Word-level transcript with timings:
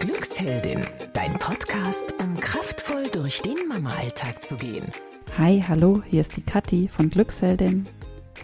Glücksheldin, 0.00 0.84
dein 1.12 1.32
Podcast, 1.38 2.14
um 2.20 2.38
kraftvoll 2.40 3.08
durch 3.12 3.42
den 3.42 3.56
Mama-Alltag 3.68 4.44
zu 4.44 4.56
gehen. 4.56 4.84
Hi, 5.36 5.62
hallo, 5.66 6.02
hier 6.06 6.20
ist 6.20 6.36
die 6.36 6.42
Kathi 6.42 6.88
von 6.88 7.10
Glücksheldin. 7.10 7.86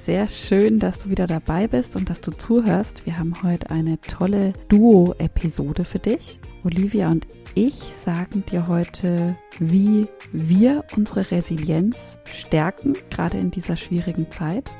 Sehr 0.05 0.29
schön, 0.29 0.81
dass 0.81 0.99
du 0.99 1.11
wieder 1.11 1.27
dabei 1.27 1.67
bist 1.67 1.97
und 1.97 2.11
dass 2.11 2.21
du 2.21 2.31
zuhörst. 2.31 3.07
Wir 3.07 3.19
haben 3.19 3.35
heute 3.43 3.71
eine 3.71 4.01
tolle 4.01 4.53
Duo-Episode 4.69 5.85
für 5.85 5.99
dich. 5.99 6.39
Olivia 6.65 7.11
und 7.11 7.27
ich 7.55 7.75
sagen 7.99 8.45
dir 8.51 8.67
heute, 8.67 9.37
wie 9.59 10.09
wir 10.33 10.85
unsere 10.97 11.31
Resilienz 11.31 12.19
stärken, 12.25 12.95
gerade 13.11 13.39
in 13.39 13.51
dieser 13.51 13.77
schwierigen 13.77 14.31
Zeit, 14.31 14.71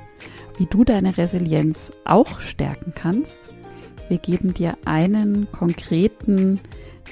wie 0.59 0.67
du 0.67 0.85
deine 0.85 1.17
Resilienz 1.17 1.93
auch 2.05 2.41
stärken 2.41 2.93
kannst. 2.95 3.49
Wir 4.09 4.19
geben 4.19 4.55
dir 4.55 4.77
einen 4.85 5.51
konkreten 5.51 6.61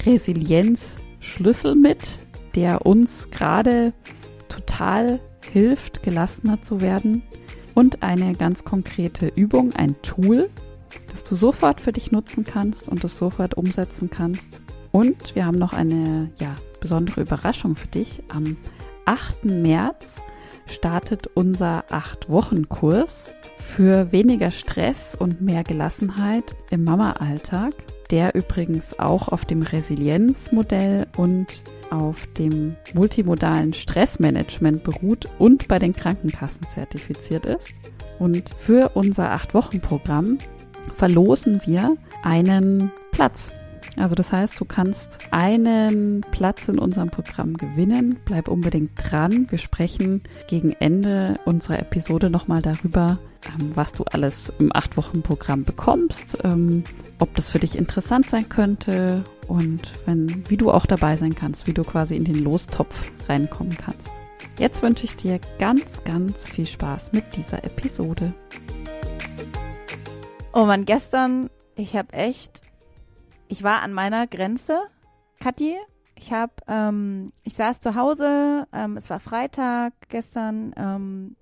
Resilienzschlüssel 0.05 1.74
mit, 1.74 1.98
der 2.55 2.84
uns 2.87 3.30
gerade 3.30 3.92
total 4.48 5.20
hilft, 5.50 6.02
gelassener 6.02 6.62
zu 6.62 6.80
werden 6.80 7.23
und 7.74 8.02
eine 8.02 8.34
ganz 8.34 8.64
konkrete 8.64 9.28
Übung, 9.28 9.73
ein 9.74 10.00
Tool, 10.02 10.50
das 11.10 11.24
du 11.24 11.34
sofort 11.34 11.80
für 11.80 11.92
dich 11.92 12.12
nutzen 12.12 12.45
kannst 12.45 12.88
und 12.88 13.02
das 13.02 13.19
sofort 13.19 13.55
umsetzen 13.56 14.11
kannst. 14.11 14.61
Und 14.91 15.34
wir 15.34 15.47
haben 15.47 15.59
noch 15.59 15.72
eine 15.72 16.30
ja, 16.38 16.55
besondere 16.80 17.22
Überraschung 17.22 17.77
für 17.77 17.88
dich. 17.88 18.22
Am 18.28 18.59
8. 19.06 19.47
März 19.47 20.20
startet 20.66 21.28
unser 21.34 21.84
8-Wochen-Kurs 21.91 23.33
für 23.62 24.12
weniger 24.12 24.50
Stress 24.50 25.14
und 25.14 25.40
mehr 25.40 25.64
Gelassenheit 25.64 26.54
im 26.70 26.84
Mama-Alltag, 26.84 27.72
der 28.10 28.34
übrigens 28.34 28.98
auch 28.98 29.28
auf 29.28 29.44
dem 29.44 29.62
Resilienzmodell 29.62 31.06
und 31.16 31.62
auf 31.91 32.27
dem 32.38 32.77
multimodalen 32.92 33.72
Stressmanagement 33.72 34.84
beruht 34.84 35.28
und 35.38 35.69
bei 35.69 35.78
den 35.78 35.94
Krankenkassen 35.94 36.66
zertifiziert 36.69 37.46
ist. 37.46 37.72
Und 38.19 38.50
für 38.58 38.91
unser 38.94 39.30
Acht-Wochen-Programm 39.30 40.38
verlosen 40.94 41.60
wir 41.64 41.97
einen 42.22 42.91
Platz. 43.12 43.50
Also 43.97 44.14
das 44.14 44.32
heißt, 44.32 44.58
du 44.60 44.64
kannst 44.64 45.19
einen 45.30 46.22
Platz 46.30 46.69
in 46.69 46.78
unserem 46.78 47.10
Programm 47.10 47.56
gewinnen. 47.56 48.19
Bleib 48.24 48.48
unbedingt 48.48 48.92
dran. 48.97 49.47
Wir 49.50 49.58
sprechen 49.58 50.22
gegen 50.48 50.72
Ende 50.72 51.36
unserer 51.44 51.78
Episode 51.78 52.30
nochmal 52.30 52.62
darüber, 52.62 53.19
was 53.74 53.92
du 53.92 54.04
alles 54.04 54.52
im 54.58 54.74
Acht-Wochen-Programm 54.74 55.64
bekommst, 55.64 56.38
ähm, 56.44 56.84
ob 57.18 57.34
das 57.34 57.50
für 57.50 57.58
dich 57.58 57.76
interessant 57.76 58.30
sein 58.30 58.48
könnte 58.48 59.24
und 59.48 59.92
wenn, 60.06 60.48
wie 60.48 60.56
du 60.56 60.70
auch 60.70 60.86
dabei 60.86 61.16
sein 61.16 61.34
kannst, 61.34 61.66
wie 61.66 61.74
du 61.74 61.84
quasi 61.84 62.16
in 62.16 62.24
den 62.24 62.42
Lostopf 62.42 63.10
reinkommen 63.28 63.76
kannst. 63.76 64.08
Jetzt 64.58 64.82
wünsche 64.82 65.04
ich 65.04 65.16
dir 65.16 65.40
ganz, 65.58 66.04
ganz 66.04 66.46
viel 66.48 66.66
Spaß 66.66 67.12
mit 67.12 67.36
dieser 67.36 67.64
Episode. 67.64 68.34
Oh 70.52 70.66
man, 70.66 70.84
gestern, 70.84 71.48
ich 71.76 71.96
habe 71.96 72.12
echt, 72.12 72.60
ich 73.48 73.62
war 73.62 73.82
an 73.82 73.92
meiner 73.92 74.26
Grenze, 74.26 74.78
Kathi. 75.40 75.76
Ich 76.14 76.32
habe, 76.32 76.52
ähm, 76.68 77.32
ich 77.42 77.54
saß 77.54 77.80
zu 77.80 77.96
Hause, 77.96 78.68
ähm, 78.72 78.96
es 78.96 79.10
war 79.10 79.18
Freitag 79.18 79.94
gestern, 80.08 80.72
ähm, 80.76 81.36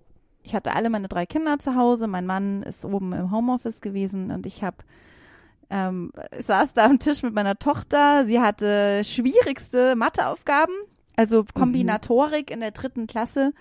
ich 0.50 0.54
hatte 0.56 0.74
alle 0.74 0.90
meine 0.90 1.06
drei 1.06 1.26
Kinder 1.26 1.60
zu 1.60 1.76
Hause, 1.76 2.08
mein 2.08 2.26
Mann 2.26 2.64
ist 2.64 2.84
oben 2.84 3.12
im 3.12 3.30
Homeoffice 3.30 3.80
gewesen 3.80 4.32
und 4.32 4.46
ich 4.46 4.64
habe 4.64 4.78
ähm, 5.70 6.10
saß 6.36 6.72
da 6.74 6.86
am 6.86 6.98
Tisch 6.98 7.22
mit 7.22 7.32
meiner 7.32 7.56
Tochter. 7.56 8.26
Sie 8.26 8.40
hatte 8.40 9.02
schwierigste 9.04 9.94
Matheaufgaben, 9.94 10.74
also 11.14 11.44
Kombinatorik 11.54 12.50
mhm. 12.50 12.54
in 12.54 12.60
der 12.62 12.72
dritten 12.72 13.06
Klasse, 13.06 13.52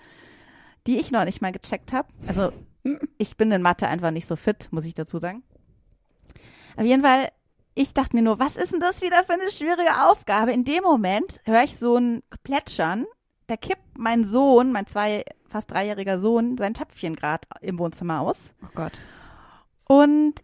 die 0.88 0.98
ich 0.98 1.12
noch 1.12 1.24
nicht 1.24 1.40
mal 1.40 1.52
gecheckt 1.52 1.92
habe. 1.92 2.08
Also 2.26 2.52
ich 3.18 3.36
bin 3.36 3.52
in 3.52 3.62
Mathe 3.62 3.86
einfach 3.86 4.10
nicht 4.10 4.26
so 4.26 4.34
fit, 4.34 4.66
muss 4.72 4.84
ich 4.84 4.94
dazu 4.94 5.18
sagen. 5.18 5.44
Auf 6.76 6.84
jeden 6.84 7.04
Fall, 7.04 7.28
ich 7.76 7.94
dachte 7.94 8.16
mir 8.16 8.22
nur, 8.22 8.40
was 8.40 8.56
ist 8.56 8.72
denn 8.72 8.80
das 8.80 9.00
wieder 9.00 9.22
für 9.22 9.34
eine 9.34 9.52
schwierige 9.52 10.08
Aufgabe? 10.08 10.50
In 10.50 10.64
dem 10.64 10.82
Moment 10.82 11.40
höre 11.44 11.62
ich 11.62 11.78
so 11.78 11.98
ein 11.98 12.24
Plätschern. 12.42 13.06
Da 13.50 13.56
kippt 13.56 13.98
mein 13.98 14.24
Sohn, 14.24 14.70
mein 14.70 14.86
zwei, 14.86 15.24
fast 15.48 15.72
dreijähriger 15.72 16.20
Sohn, 16.20 16.56
sein 16.56 16.72
Töpfchen 16.72 17.16
gerade 17.16 17.48
im 17.60 17.80
Wohnzimmer 17.80 18.20
aus. 18.20 18.54
Oh 18.62 18.68
Gott. 18.76 18.92
Und 19.88 20.34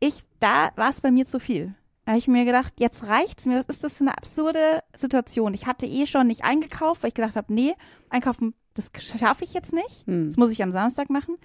ich, 0.00 0.24
da 0.40 0.70
war 0.76 0.88
es 0.88 1.02
bei 1.02 1.10
mir 1.10 1.26
zu 1.26 1.38
viel. 1.38 1.74
Da 2.06 2.12
habe 2.12 2.18
ich 2.18 2.26
mir 2.26 2.46
gedacht, 2.46 2.80
jetzt 2.80 3.06
reicht's 3.08 3.44
mir. 3.44 3.58
Was 3.58 3.66
ist 3.66 3.84
das 3.84 3.98
für 3.98 4.04
eine 4.04 4.16
absurde 4.16 4.82
Situation? 4.96 5.52
Ich 5.52 5.66
hatte 5.66 5.84
eh 5.84 6.06
schon 6.06 6.28
nicht 6.28 6.44
eingekauft, 6.44 7.02
weil 7.02 7.08
ich 7.08 7.14
gedacht 7.14 7.36
habe, 7.36 7.52
nee, 7.52 7.74
einkaufen, 8.08 8.54
das 8.72 8.90
schaffe 9.18 9.44
ich 9.44 9.52
jetzt 9.52 9.74
nicht. 9.74 10.06
Hm. 10.06 10.28
Das 10.28 10.38
muss 10.38 10.50
ich 10.50 10.62
am 10.62 10.72
Samstag 10.72 11.10
machen. 11.10 11.36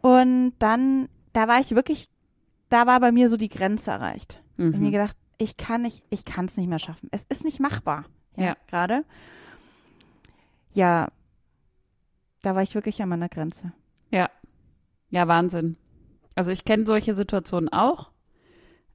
Und 0.00 0.54
dann, 0.58 1.10
da 1.34 1.48
war 1.48 1.60
ich 1.60 1.74
wirklich, 1.74 2.08
da 2.70 2.86
war 2.86 2.98
bei 2.98 3.12
mir 3.12 3.28
so 3.28 3.36
die 3.36 3.50
Grenze 3.50 3.90
erreicht. 3.90 4.42
Mhm. 4.56 4.68
Ich 4.68 4.74
habe 4.74 4.84
mir 4.84 4.90
gedacht, 4.90 5.18
ich 5.36 5.58
kann 5.58 5.82
nicht, 5.82 6.02
ich 6.08 6.24
kann 6.24 6.46
es 6.46 6.56
nicht 6.56 6.68
mehr 6.68 6.78
schaffen. 6.78 7.10
Es 7.12 7.24
ist 7.28 7.44
nicht 7.44 7.60
machbar. 7.60 8.06
Ja, 8.38 8.44
ja. 8.44 8.56
gerade. 8.68 9.04
Ja, 10.72 11.08
da 12.42 12.54
war 12.54 12.62
ich 12.62 12.74
wirklich 12.74 13.00
an 13.02 13.08
meiner 13.08 13.28
Grenze. 13.28 13.72
Ja. 14.10 14.30
Ja, 15.10 15.28
Wahnsinn. 15.28 15.76
Also 16.34 16.50
ich 16.50 16.64
kenne 16.64 16.86
solche 16.86 17.14
Situationen 17.14 17.68
auch. 17.68 18.10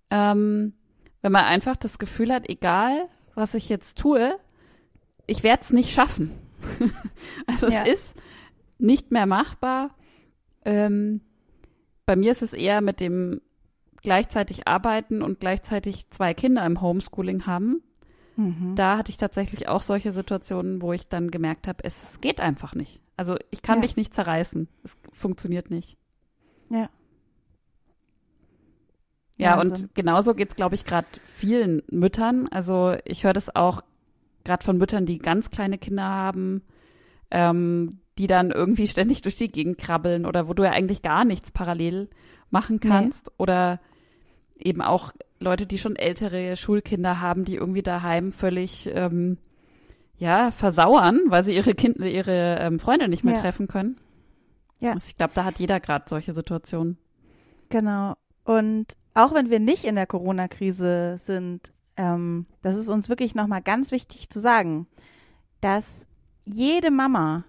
Ähm, 0.09 0.73
wenn 1.21 1.31
man 1.31 1.45
einfach 1.45 1.75
das 1.75 1.99
Gefühl 1.99 2.33
hat, 2.33 2.49
egal 2.49 3.09
was 3.35 3.53
ich 3.53 3.69
jetzt 3.69 3.99
tue, 3.99 4.39
ich 5.27 5.43
werde 5.43 5.61
es 5.61 5.71
nicht 5.71 5.91
schaffen. 5.91 6.31
also 7.47 7.67
ja. 7.67 7.83
es 7.85 7.94
ist 7.94 8.15
nicht 8.79 9.11
mehr 9.11 9.25
machbar. 9.25 9.91
Ähm, 10.65 11.21
bei 12.05 12.15
mir 12.15 12.31
ist 12.31 12.41
es 12.41 12.53
eher 12.53 12.81
mit 12.81 12.99
dem 12.99 13.41
gleichzeitig 14.01 14.67
arbeiten 14.67 15.21
und 15.21 15.39
gleichzeitig 15.39 16.09
zwei 16.09 16.33
Kinder 16.33 16.65
im 16.65 16.81
Homeschooling 16.81 17.45
haben. 17.45 17.83
Mhm. 18.37 18.75
Da 18.75 18.97
hatte 18.97 19.09
ich 19.09 19.17
tatsächlich 19.17 19.67
auch 19.67 19.81
solche 19.81 20.11
Situationen, 20.11 20.81
wo 20.81 20.93
ich 20.93 21.07
dann 21.07 21.31
gemerkt 21.31 21.67
habe, 21.67 21.83
es 21.83 22.21
geht 22.21 22.39
einfach 22.39 22.75
nicht. 22.75 23.01
Also 23.17 23.35
ich 23.49 23.63
kann 23.63 23.77
ja. 23.77 23.81
mich 23.81 23.97
nicht 23.97 24.13
zerreißen. 24.13 24.67
Es 24.83 24.95
funktioniert 25.11 25.71
nicht. 25.71 25.97
Ja. 26.69 26.89
Ja, 29.37 29.57
Wahnsinn. 29.57 29.85
und 29.85 29.95
genauso 29.95 30.33
geht's, 30.33 30.55
glaube 30.55 30.75
ich, 30.75 30.85
gerade 30.85 31.07
vielen 31.25 31.81
Müttern. 31.91 32.47
Also 32.47 32.95
ich 33.05 33.23
höre 33.23 33.33
das 33.33 33.55
auch 33.55 33.81
gerade 34.43 34.63
von 34.63 34.77
Müttern, 34.77 35.05
die 35.05 35.17
ganz 35.17 35.51
kleine 35.51 35.77
Kinder 35.77 36.03
haben, 36.03 36.61
ähm, 37.31 37.99
die 38.17 38.27
dann 38.27 38.51
irgendwie 38.51 38.87
ständig 38.87 39.21
durch 39.23 39.35
die 39.35 39.51
Gegend 39.51 39.79
krabbeln 39.79 40.25
oder 40.25 40.47
wo 40.47 40.53
du 40.53 40.63
ja 40.63 40.71
eigentlich 40.71 41.01
gar 41.01 41.25
nichts 41.25 41.51
parallel 41.51 42.09
machen 42.51 42.79
kannst. 42.79 43.27
Nee. 43.27 43.33
Oder 43.37 43.79
eben 44.59 44.81
auch 44.81 45.13
Leute, 45.40 45.66
die 45.66 45.78
schon 45.78 45.95
ältere 45.95 46.56
Schulkinder 46.56 47.22
haben, 47.22 47.45
die 47.45 47.56
irgendwie 47.56 47.84
daheim 47.84 48.31
völlig 48.31 48.90
ähm, 48.94 49.38
ja 50.18 50.51
versauern, 50.51 51.22
weil 51.28 51.44
sie 51.44 51.56
ihre 51.56 51.75
Kinder, 51.75 52.06
ihre 52.06 52.57
ähm, 52.59 52.79
Freunde 52.79 53.07
nicht 53.07 53.23
mehr 53.23 53.35
ja. 53.35 53.41
treffen 53.41 53.68
können. 53.68 53.97
Ja. 54.79 54.94
Also 54.94 55.07
ich 55.09 55.18
glaube, 55.18 55.34
da 55.35 55.44
hat 55.44 55.59
jeder 55.59 55.79
gerade 55.79 56.06
solche 56.07 56.34
Situationen. 56.34 56.97
Genau. 57.69 58.16
Und 58.44 58.94
auch 59.13 59.34
wenn 59.34 59.50
wir 59.50 59.59
nicht 59.59 59.84
in 59.84 59.95
der 59.95 60.07
Corona-Krise 60.07 61.18
sind, 61.18 61.72
ähm, 61.97 62.45
das 62.62 62.75
ist 62.75 62.89
uns 62.89 63.09
wirklich 63.09 63.35
nochmal 63.35 63.62
ganz 63.62 63.91
wichtig 63.91 64.29
zu 64.29 64.39
sagen, 64.39 64.88
dass 65.62 66.06
jede 66.45 66.91
Mama, 66.91 67.44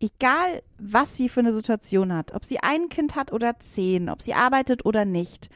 egal 0.00 0.62
was 0.78 1.16
sie 1.16 1.28
für 1.28 1.40
eine 1.40 1.54
Situation 1.54 2.12
hat, 2.12 2.34
ob 2.34 2.44
sie 2.44 2.58
ein 2.60 2.88
Kind 2.88 3.16
hat 3.16 3.32
oder 3.32 3.58
zehn, 3.58 4.08
ob 4.10 4.22
sie 4.22 4.34
arbeitet 4.34 4.84
oder 4.84 5.04
nicht, 5.04 5.48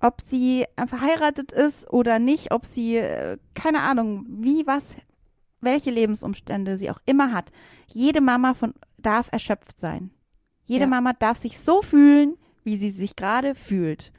ob 0.00 0.20
sie 0.20 0.64
verheiratet 0.86 1.52
ist 1.52 1.90
oder 1.90 2.18
nicht, 2.18 2.52
ob 2.52 2.64
sie, 2.64 2.96
äh, 2.96 3.38
keine 3.54 3.80
Ahnung, 3.80 4.24
wie, 4.28 4.66
was, 4.66 4.96
welche 5.60 5.90
Lebensumstände 5.90 6.76
sie 6.78 6.90
auch 6.90 7.00
immer 7.06 7.32
hat, 7.32 7.50
jede 7.86 8.20
Mama 8.20 8.54
von, 8.54 8.74
darf 8.98 9.28
erschöpft 9.32 9.78
sein. 9.78 10.10
Jede 10.64 10.84
ja. 10.84 10.88
Mama 10.88 11.12
darf 11.12 11.38
sich 11.38 11.58
so 11.58 11.82
fühlen, 11.82 12.36
wie 12.64 12.76
sie 12.76 12.90
sich 12.90 13.16
gerade 13.16 13.54
fühlt. 13.54 14.12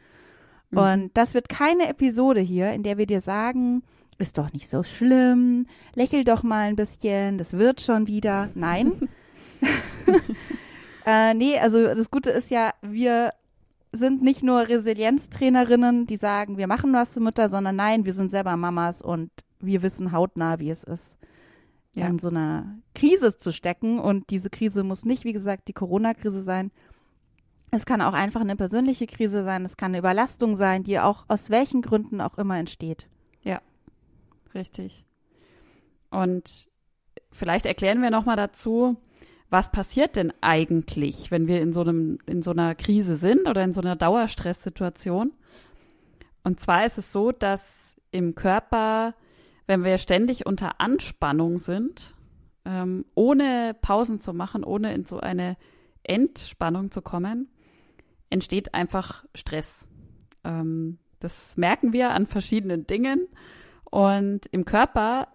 Mhm. 0.72 0.78
Und 0.78 1.12
das 1.14 1.34
wird 1.34 1.50
keine 1.50 1.88
Episode 1.88 2.42
hier, 2.42 2.72
in 2.72 2.84
der 2.84 2.98
wir 2.98 3.06
dir 3.06 3.22
sagen, 3.22 3.84
ist 4.18 4.38
doch 4.38 4.52
nicht 4.52 4.68
so 4.68 4.84
schlimm, 4.84 5.66
lächel 5.96 6.24
doch 6.24 6.44
mal 6.44 6.68
ein 6.68 6.76
bisschen, 6.76 7.38
das 7.38 7.54
wird 7.54 7.82
schon 7.82 8.08
wieder. 8.08 8.50
Nein. 8.56 9.08
äh, 11.06 11.34
nee, 11.34 11.58
also 11.58 11.84
das 11.84 12.10
Gute 12.12 12.30
ist 12.32 12.50
ja, 12.50 12.72
wir 12.82 13.34
sind 13.92 14.22
nicht 14.22 14.44
nur 14.44 14.68
Resilienztrainerinnen, 14.68 16.06
die 16.06 16.18
sagen, 16.18 16.58
wir 16.58 16.68
machen 16.68 16.94
was 16.94 17.14
für 17.14 17.20
Mütter, 17.20 17.50
sondern 17.50 17.76
nein, 17.76 18.06
wir 18.06 18.14
sind 18.14 18.30
selber 18.30 18.56
Mamas 18.56 19.02
und 19.02 19.32
wir 19.60 19.82
wissen 19.82 20.12
hautnah, 20.12 20.60
wie 20.60 20.70
es 20.70 20.84
ist, 20.84 21.16
ja. 21.96 22.08
in 22.08 22.20
so 22.20 22.30
einer 22.30 22.78
Krise 22.94 23.38
zu 23.38 23.52
stecken. 23.52 24.00
Und 24.00 24.30
diese 24.30 24.50
Krise 24.50 24.84
muss 24.84 25.06
nicht, 25.06 25.24
wie 25.24 25.34
gesagt, 25.34 25.68
die 25.68 25.74
Corona-Krise 25.74 26.42
sein, 26.42 26.72
Es 27.72 27.86
kann 27.86 28.02
auch 28.02 28.14
einfach 28.14 28.42
eine 28.42 28.56
persönliche 28.56 29.06
Krise 29.06 29.44
sein, 29.44 29.64
es 29.64 29.78
kann 29.78 29.92
eine 29.92 30.00
Überlastung 30.00 30.56
sein, 30.56 30.84
die 30.84 31.00
auch 31.00 31.26
aus 31.28 31.50
welchen 31.50 31.82
Gründen 31.82 32.20
auch 32.20 32.38
immer 32.38 32.58
entsteht. 32.58 33.08
Ja, 33.44 33.62
richtig. 34.56 35.06
Und 36.10 36.68
vielleicht 37.32 37.66
erklären 37.66 38.02
wir 38.02 38.10
nochmal 38.10 38.38
dazu, 38.38 38.98
was 39.50 39.72
passiert 39.72 40.16
denn 40.16 40.32
eigentlich, 40.42 41.32
wenn 41.32 41.48
wir 41.48 41.62
in 41.62 41.74
so 41.74 41.82
einem, 41.82 42.20
in 42.26 42.42
so 42.42 42.52
einer 42.52 42.76
Krise 42.76 43.16
sind 43.16 43.48
oder 43.48 43.64
in 43.64 43.74
so 43.74 43.82
einer 43.82 43.96
Dauerstresssituation? 43.96 45.32
Und 46.44 46.60
zwar 46.60 46.86
ist 46.86 46.98
es 46.98 47.12
so, 47.12 47.32
dass 47.32 47.96
im 48.12 48.36
Körper, 48.36 49.16
wenn 49.68 49.84
wir 49.84 49.98
ständig 49.98 50.46
unter 50.46 50.80
Anspannung 50.80 51.58
sind, 51.58 52.14
ähm, 52.66 53.06
ohne 53.16 53.76
Pausen 53.82 54.20
zu 54.20 54.34
machen, 54.34 54.64
ohne 54.64 54.94
in 54.94 55.06
so 55.06 55.20
eine 55.20 55.58
Entspannung 56.04 56.92
zu 56.92 57.02
kommen, 57.02 57.50
entsteht 58.30 58.74
einfach 58.74 59.26
Stress. 59.34 59.88
Ähm, 60.44 61.00
das 61.20 61.58
merken 61.58 61.94
wir 61.94 62.12
an 62.12 62.28
verschiedenen 62.28 62.88
Dingen. 62.88 63.28
Und 63.90 64.46
im 64.48 64.66
Körper 64.66 65.28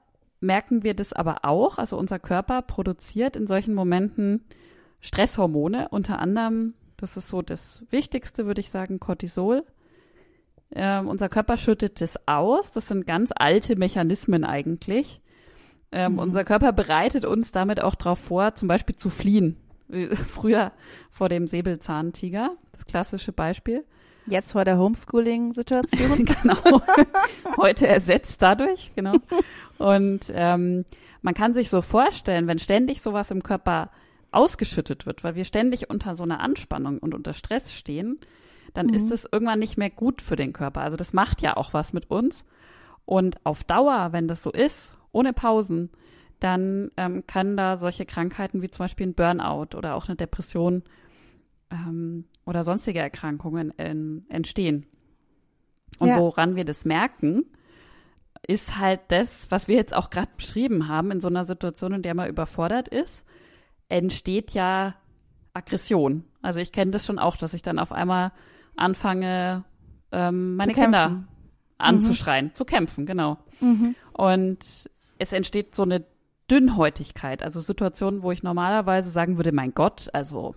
merken 0.44 0.82
wir 0.82 0.94
das 0.94 1.12
aber 1.12 1.38
auch. 1.44 1.78
Also 1.78 1.96
unser 1.96 2.18
Körper 2.18 2.62
produziert 2.62 3.36
in 3.36 3.46
solchen 3.46 3.74
Momenten 3.74 4.44
Stresshormone, 5.00 5.88
unter 5.90 6.18
anderem, 6.18 6.74
das 6.96 7.16
ist 7.16 7.28
so 7.28 7.42
das 7.42 7.82
Wichtigste, 7.90 8.46
würde 8.46 8.60
ich 8.60 8.70
sagen, 8.70 9.00
Cortisol. 9.00 9.64
Ähm, 10.70 11.08
unser 11.08 11.28
Körper 11.28 11.56
schüttet 11.56 12.00
das 12.00 12.18
aus. 12.26 12.72
Das 12.72 12.88
sind 12.88 13.06
ganz 13.06 13.30
alte 13.34 13.76
Mechanismen 13.76 14.44
eigentlich. 14.44 15.20
Ähm, 15.92 16.12
mhm. 16.12 16.18
Unser 16.20 16.44
Körper 16.44 16.72
bereitet 16.72 17.24
uns 17.24 17.52
damit 17.52 17.80
auch 17.80 17.94
darauf 17.94 18.18
vor, 18.18 18.54
zum 18.54 18.68
Beispiel 18.68 18.96
zu 18.96 19.10
fliehen. 19.10 19.56
Früher 20.26 20.72
vor 21.10 21.28
dem 21.28 21.46
Säbelzahntiger, 21.46 22.56
das 22.72 22.86
klassische 22.86 23.32
Beispiel. 23.32 23.84
Jetzt 24.26 24.52
vor 24.52 24.64
der 24.64 24.78
Homeschooling-Situation. 24.78 26.24
genau. 26.42 26.82
Heute 27.56 27.86
ersetzt 27.86 28.40
dadurch, 28.40 28.92
genau. 28.94 29.14
Und 29.78 30.32
ähm, 30.34 30.84
man 31.22 31.34
kann 31.34 31.54
sich 31.54 31.70
so 31.70 31.82
vorstellen, 31.82 32.46
wenn 32.46 32.58
ständig 32.58 33.02
sowas 33.02 33.30
im 33.30 33.42
Körper 33.42 33.90
ausgeschüttet 34.30 35.06
wird, 35.06 35.24
weil 35.24 35.34
wir 35.34 35.44
ständig 35.44 35.90
unter 35.90 36.16
so 36.16 36.24
einer 36.24 36.40
Anspannung 36.40 36.98
und 36.98 37.14
unter 37.14 37.34
Stress 37.34 37.72
stehen, 37.72 38.18
dann 38.72 38.86
mhm. 38.86 38.94
ist 38.94 39.10
es 39.10 39.28
irgendwann 39.30 39.58
nicht 39.58 39.78
mehr 39.78 39.90
gut 39.90 40.20
für 40.20 40.36
den 40.36 40.52
Körper. 40.52 40.80
Also 40.80 40.96
das 40.96 41.12
macht 41.12 41.42
ja 41.42 41.56
auch 41.56 41.72
was 41.72 41.92
mit 41.92 42.10
uns. 42.10 42.44
Und 43.06 43.36
auf 43.44 43.64
Dauer, 43.64 44.08
wenn 44.12 44.28
das 44.28 44.42
so 44.42 44.50
ist, 44.50 44.96
ohne 45.12 45.32
Pausen, 45.32 45.90
dann 46.40 46.90
ähm, 46.96 47.24
kann 47.26 47.56
da 47.56 47.76
solche 47.76 48.04
Krankheiten 48.04 48.60
wie 48.60 48.70
zum 48.70 48.84
Beispiel 48.84 49.06
ein 49.06 49.14
Burnout 49.14 49.76
oder 49.76 49.94
auch 49.94 50.08
eine 50.08 50.16
Depression 50.16 50.82
ähm, 51.74 52.24
oder 52.44 52.64
sonstige 52.64 53.00
Erkrankungen 53.00 53.70
in, 53.72 54.24
entstehen. 54.28 54.86
Und 55.98 56.08
ja. 56.08 56.18
woran 56.18 56.56
wir 56.56 56.64
das 56.64 56.84
merken, 56.84 57.44
ist 58.46 58.78
halt 58.78 59.00
das, 59.08 59.50
was 59.50 59.68
wir 59.68 59.76
jetzt 59.76 59.94
auch 59.94 60.10
gerade 60.10 60.30
beschrieben 60.36 60.88
haben, 60.88 61.10
in 61.10 61.20
so 61.20 61.28
einer 61.28 61.44
Situation, 61.44 61.92
in 61.92 62.02
der 62.02 62.14
man 62.14 62.28
überfordert 62.28 62.88
ist, 62.88 63.24
entsteht 63.88 64.52
ja 64.52 64.94
Aggression. 65.54 66.24
Also 66.42 66.60
ich 66.60 66.72
kenne 66.72 66.90
das 66.90 67.06
schon 67.06 67.18
auch, 67.18 67.36
dass 67.36 67.54
ich 67.54 67.62
dann 67.62 67.78
auf 67.78 67.92
einmal 67.92 68.32
anfange, 68.76 69.64
ähm, 70.12 70.56
meine 70.56 70.72
Kinder 70.72 71.24
anzuschreien, 71.78 72.46
mhm. 72.46 72.54
zu 72.54 72.64
kämpfen, 72.64 73.06
genau. 73.06 73.38
Mhm. 73.60 73.94
Und 74.12 74.90
es 75.18 75.32
entsteht 75.32 75.74
so 75.74 75.82
eine 75.82 76.04
Dünnhäutigkeit, 76.50 77.42
also 77.42 77.60
Situationen, 77.60 78.22
wo 78.22 78.30
ich 78.30 78.42
normalerweise 78.42 79.10
sagen 79.10 79.36
würde, 79.36 79.52
mein 79.52 79.72
Gott, 79.72 80.08
also 80.12 80.54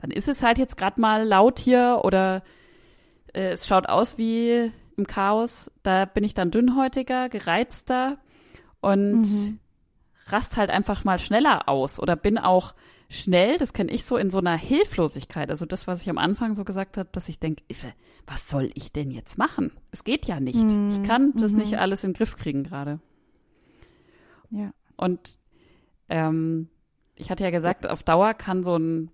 dann 0.00 0.10
ist 0.10 0.28
es 0.28 0.42
halt 0.42 0.58
jetzt 0.58 0.76
gerade 0.76 1.00
mal 1.00 1.26
laut 1.26 1.58
hier 1.58 2.00
oder 2.04 2.42
äh, 3.34 3.52
es 3.52 3.66
schaut 3.66 3.88
aus 3.88 4.18
wie 4.18 4.72
im 4.96 5.06
Chaos. 5.06 5.70
Da 5.82 6.04
bin 6.04 6.24
ich 6.24 6.34
dann 6.34 6.50
dünnhäutiger, 6.50 7.28
gereizter 7.28 8.18
und 8.80 9.22
mhm. 9.22 9.58
rast 10.26 10.56
halt 10.56 10.70
einfach 10.70 11.04
mal 11.04 11.18
schneller 11.18 11.68
aus 11.68 12.00
oder 12.00 12.16
bin 12.16 12.38
auch 12.38 12.74
schnell, 13.10 13.58
das 13.58 13.72
kenne 13.72 13.90
ich 13.90 14.04
so, 14.04 14.16
in 14.16 14.30
so 14.30 14.38
einer 14.38 14.56
Hilflosigkeit. 14.56 15.50
Also 15.50 15.66
das, 15.66 15.86
was 15.86 16.00
ich 16.00 16.08
am 16.08 16.18
Anfang 16.18 16.54
so 16.54 16.64
gesagt 16.64 16.96
habe, 16.96 17.08
dass 17.12 17.28
ich 17.28 17.40
denke, 17.40 17.64
was 18.26 18.48
soll 18.48 18.70
ich 18.74 18.92
denn 18.92 19.10
jetzt 19.10 19.36
machen? 19.36 19.72
Es 19.90 20.04
geht 20.04 20.26
ja 20.26 20.38
nicht. 20.38 20.62
Mhm. 20.62 20.88
Ich 20.90 21.02
kann 21.02 21.32
das 21.34 21.52
mhm. 21.52 21.58
nicht 21.58 21.78
alles 21.78 22.04
in 22.04 22.10
den 22.10 22.16
Griff 22.16 22.36
kriegen 22.36 22.62
gerade. 22.62 23.00
Ja. 24.50 24.72
Und 24.96 25.38
ähm, 26.08 26.68
ich 27.16 27.30
hatte 27.30 27.44
ja 27.44 27.50
gesagt, 27.50 27.88
auf 27.88 28.04
Dauer 28.04 28.32
kann 28.34 28.62
so, 28.62 28.76
ein, 28.76 29.10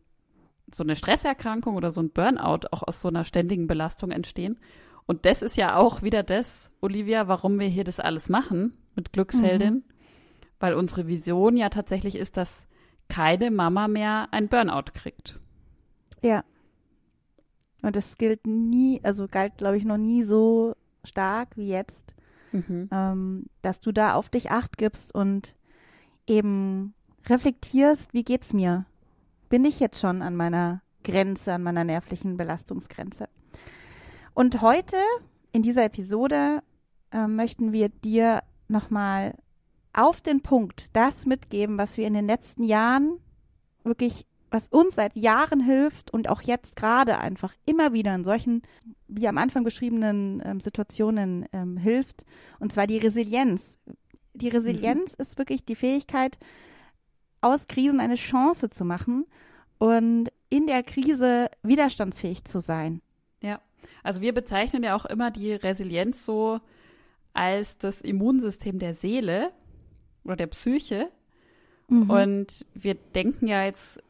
so 0.72 0.82
eine 0.82 0.96
Stresserkrankung 0.96 1.76
oder 1.76 1.90
so 1.90 2.00
ein 2.00 2.10
Burnout 2.10 2.68
auch 2.70 2.82
aus 2.82 3.00
so 3.00 3.08
einer 3.08 3.24
ständigen 3.24 3.66
Belastung 3.66 4.10
entstehen. 4.10 4.58
Und 5.06 5.24
das 5.24 5.42
ist 5.42 5.56
ja 5.56 5.76
auch 5.76 6.02
wieder 6.02 6.22
das, 6.22 6.70
Olivia, 6.80 7.28
warum 7.28 7.60
wir 7.60 7.68
hier 7.68 7.84
das 7.84 8.00
alles 8.00 8.28
machen 8.28 8.72
mit 8.96 9.12
Glücksheldin. 9.12 9.74
Mhm. 9.74 9.84
Weil 10.58 10.74
unsere 10.74 11.06
Vision 11.06 11.56
ja 11.56 11.68
tatsächlich 11.68 12.16
ist, 12.16 12.36
dass 12.36 12.66
keine 13.08 13.50
Mama 13.50 13.88
mehr 13.88 14.28
ein 14.32 14.48
Burnout 14.48 14.90
kriegt. 14.94 15.38
Ja. 16.22 16.44
Und 17.82 17.94
das 17.94 18.18
gilt 18.18 18.46
nie, 18.46 19.00
also 19.04 19.28
galt, 19.28 19.58
glaube 19.58 19.76
ich, 19.76 19.84
noch 19.84 19.98
nie 19.98 20.24
so 20.24 20.74
stark 21.04 21.56
wie 21.56 21.68
jetzt, 21.68 22.14
mhm. 22.52 22.88
ähm, 22.90 23.46
dass 23.62 23.80
du 23.80 23.92
da 23.92 24.14
auf 24.14 24.28
dich 24.28 24.50
acht 24.50 24.76
gibst 24.76 25.14
und 25.14 25.54
eben 26.26 26.94
reflektierst, 27.28 28.12
wie 28.12 28.24
geht's 28.24 28.52
mir? 28.52 28.86
Bin 29.48 29.64
ich 29.64 29.78
jetzt 29.78 30.00
schon 30.00 30.22
an 30.22 30.34
meiner 30.34 30.82
Grenze, 31.04 31.54
an 31.54 31.62
meiner 31.62 31.84
nervlichen 31.84 32.37
Belastungsgrenze? 32.37 33.28
Und 34.34 34.60
heute 34.60 34.96
in 35.52 35.62
dieser 35.62 35.84
Episode 35.84 36.62
äh, 37.12 37.26
möchten 37.28 37.72
wir 37.72 37.88
dir 37.88 38.43
nochmal 38.69 39.34
auf 39.93 40.20
den 40.20 40.43
Punkt 40.43 40.94
das 40.94 41.26
mitgeben, 41.26 41.78
was 41.78 41.96
wir 41.96 42.06
in 42.06 42.14
den 42.14 42.26
letzten 42.26 42.64
Jahren 42.64 43.19
wirklich, 43.84 44.26
was 44.50 44.69
uns 44.69 44.96
seit 44.96 45.16
Jahren 45.16 45.60
hilft 45.60 46.12
und 46.12 46.28
auch 46.28 46.42
jetzt 46.42 46.75
gerade 46.75 47.19
einfach 47.19 47.54
immer 47.66 47.92
wieder 47.92 48.14
in 48.14 48.25
solchen, 48.25 48.62
wie 49.06 49.28
am 49.28 49.38
Anfang 49.38 49.62
beschriebenen 49.62 50.42
ähm, 50.44 50.60
Situationen 50.60 51.46
ähm, 51.52 51.76
hilft, 51.76 52.25
und 52.58 52.72
zwar 52.72 52.87
die 52.87 52.99
Resilienz. 52.99 53.78
Die 54.34 54.49
Resilienz 54.49 55.16
mhm. 55.16 55.22
ist 55.22 55.38
wirklich 55.38 55.64
die 55.64 55.76
Fähigkeit, 55.76 56.37
aus 57.41 57.67
Krisen 57.69 58.00
eine 58.00 58.17
Chance 58.17 58.71
zu 58.71 58.85
machen 58.85 59.27
und 59.79 60.31
in 60.49 60.67
der 60.67 60.83
Krise 60.83 61.50
widerstandsfähig 61.62 62.44
zu 62.44 62.61
sein. 62.61 63.03
Ja, 63.43 63.61
also 64.03 64.21
wir 64.21 64.33
bezeichnen 64.33 64.83
ja 64.83 64.97
auch 64.97 65.05
immer 65.05 65.31
die 65.31 65.53
Resilienz 65.53 66.25
so 66.25 66.61
als 67.33 67.78
das 67.78 68.00
Immunsystem 68.00 68.78
der 68.78 68.95
Seele 68.95 69.52
oder 70.25 70.37
der 70.37 70.47
Psyche. 70.47 71.11
Mhm. 71.88 72.11
Und 72.11 72.66
wir 72.75 72.95
denken 72.95 73.47
ja 73.47 73.64
jetzt, 73.64 74.02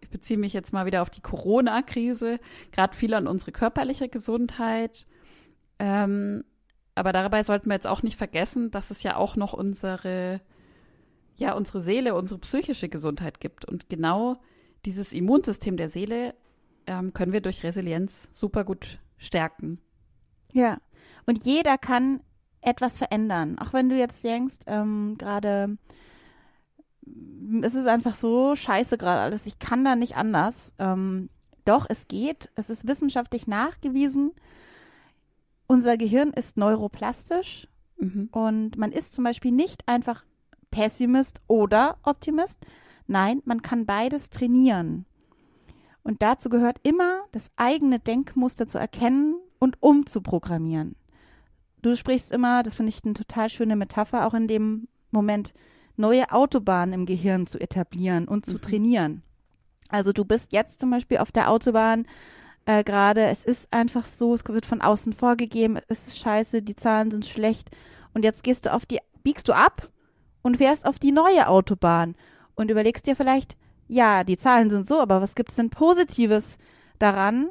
ich 0.00 0.08
beziehe 0.08 0.38
mich 0.38 0.52
jetzt 0.52 0.72
mal 0.72 0.86
wieder 0.86 1.02
auf 1.02 1.10
die 1.10 1.20
Corona-Krise, 1.20 2.38
gerade 2.72 2.96
viel 2.96 3.14
an 3.14 3.26
unsere 3.26 3.52
körperliche 3.52 4.08
Gesundheit. 4.08 5.06
Ähm, 5.78 6.44
aber 6.94 7.12
dabei 7.12 7.44
sollten 7.44 7.68
wir 7.68 7.74
jetzt 7.74 7.86
auch 7.86 8.02
nicht 8.02 8.16
vergessen, 8.16 8.70
dass 8.70 8.90
es 8.90 9.02
ja 9.02 9.16
auch 9.16 9.36
noch 9.36 9.52
unsere, 9.52 10.40
ja, 11.38 11.54
unsere 11.54 11.80
Seele, 11.80 12.14
unsere 12.14 12.40
psychische 12.40 12.88
Gesundheit 12.88 13.40
gibt. 13.40 13.64
Und 13.64 13.88
genau 13.88 14.36
dieses 14.84 15.12
Immunsystem 15.12 15.76
der 15.76 15.88
Seele 15.88 16.34
ähm, 16.86 17.14
können 17.14 17.32
wir 17.32 17.40
durch 17.40 17.62
Resilienz 17.64 18.28
super 18.32 18.64
gut 18.64 18.98
stärken. 19.16 19.80
Ja, 20.52 20.78
und 21.26 21.44
jeder 21.44 21.78
kann 21.78 22.20
etwas 22.60 22.98
verändern. 22.98 23.58
Auch 23.58 23.72
wenn 23.72 23.88
du 23.88 23.96
jetzt 23.96 24.22
denkst, 24.24 24.58
ähm, 24.66 25.16
gerade 25.16 25.78
es 27.62 27.74
ist 27.74 27.86
einfach 27.86 28.14
so 28.14 28.54
scheiße 28.54 28.98
gerade 28.98 29.20
alles, 29.20 29.46
ich 29.46 29.58
kann 29.58 29.84
da 29.84 29.96
nicht 29.96 30.16
anders. 30.16 30.74
Ähm, 30.78 31.30
doch, 31.64 31.86
es 31.88 32.08
geht. 32.08 32.50
Es 32.54 32.70
ist 32.70 32.86
wissenschaftlich 32.86 33.46
nachgewiesen. 33.46 34.32
Unser 35.66 35.96
Gehirn 35.96 36.30
ist 36.30 36.56
neuroplastisch 36.56 37.68
mhm. 37.98 38.28
und 38.32 38.76
man 38.76 38.90
ist 38.90 39.14
zum 39.14 39.24
Beispiel 39.24 39.52
nicht 39.52 39.86
einfach 39.86 40.24
Pessimist 40.70 41.40
oder 41.46 41.98
Optimist. 42.02 42.58
Nein, 43.06 43.42
man 43.44 43.62
kann 43.62 43.86
beides 43.86 44.30
trainieren. 44.30 45.06
Und 46.02 46.22
dazu 46.22 46.48
gehört 46.48 46.78
immer, 46.82 47.24
das 47.32 47.50
eigene 47.56 47.98
Denkmuster 47.98 48.66
zu 48.66 48.78
erkennen 48.78 49.36
und 49.58 49.76
umzuprogrammieren. 49.80 50.96
Du 51.82 51.96
sprichst 51.96 52.32
immer, 52.32 52.62
das 52.62 52.74
finde 52.74 52.90
ich 52.90 53.04
eine 53.04 53.14
total 53.14 53.50
schöne 53.50 53.76
Metapher, 53.76 54.26
auch 54.26 54.34
in 54.34 54.48
dem 54.48 54.88
Moment, 55.10 55.52
neue 55.96 56.30
Autobahnen 56.32 56.94
im 56.94 57.06
Gehirn 57.06 57.46
zu 57.46 57.60
etablieren 57.60 58.28
und 58.28 58.46
zu 58.46 58.54
mhm. 58.54 58.60
trainieren. 58.62 59.22
Also 59.88 60.12
du 60.12 60.24
bist 60.24 60.52
jetzt 60.52 60.80
zum 60.80 60.90
Beispiel 60.90 61.18
auf 61.18 61.32
der 61.32 61.50
Autobahn 61.50 62.06
äh, 62.66 62.84
gerade, 62.84 63.22
es 63.22 63.44
ist 63.44 63.72
einfach 63.72 64.04
so, 64.04 64.34
es 64.34 64.46
wird 64.46 64.66
von 64.66 64.80
außen 64.80 65.12
vorgegeben, 65.14 65.78
es 65.88 66.06
ist 66.06 66.18
scheiße, 66.18 66.62
die 66.62 66.76
Zahlen 66.76 67.10
sind 67.10 67.24
schlecht 67.24 67.70
und 68.12 68.24
jetzt 68.24 68.44
gehst 68.44 68.66
du 68.66 68.72
auf 68.72 68.84
die, 68.84 68.98
biegst 69.22 69.48
du 69.48 69.54
ab 69.54 69.88
und 70.48 70.56
fährst 70.56 70.86
auf 70.86 70.98
die 70.98 71.12
neue 71.12 71.46
Autobahn 71.46 72.16
und 72.54 72.70
überlegst 72.70 73.06
dir 73.06 73.14
vielleicht, 73.14 73.54
ja, 73.86 74.24
die 74.24 74.38
Zahlen 74.38 74.70
sind 74.70 74.86
so, 74.86 74.98
aber 74.98 75.20
was 75.20 75.34
gibt 75.34 75.50
es 75.50 75.56
denn 75.56 75.68
Positives 75.68 76.56
daran, 76.98 77.50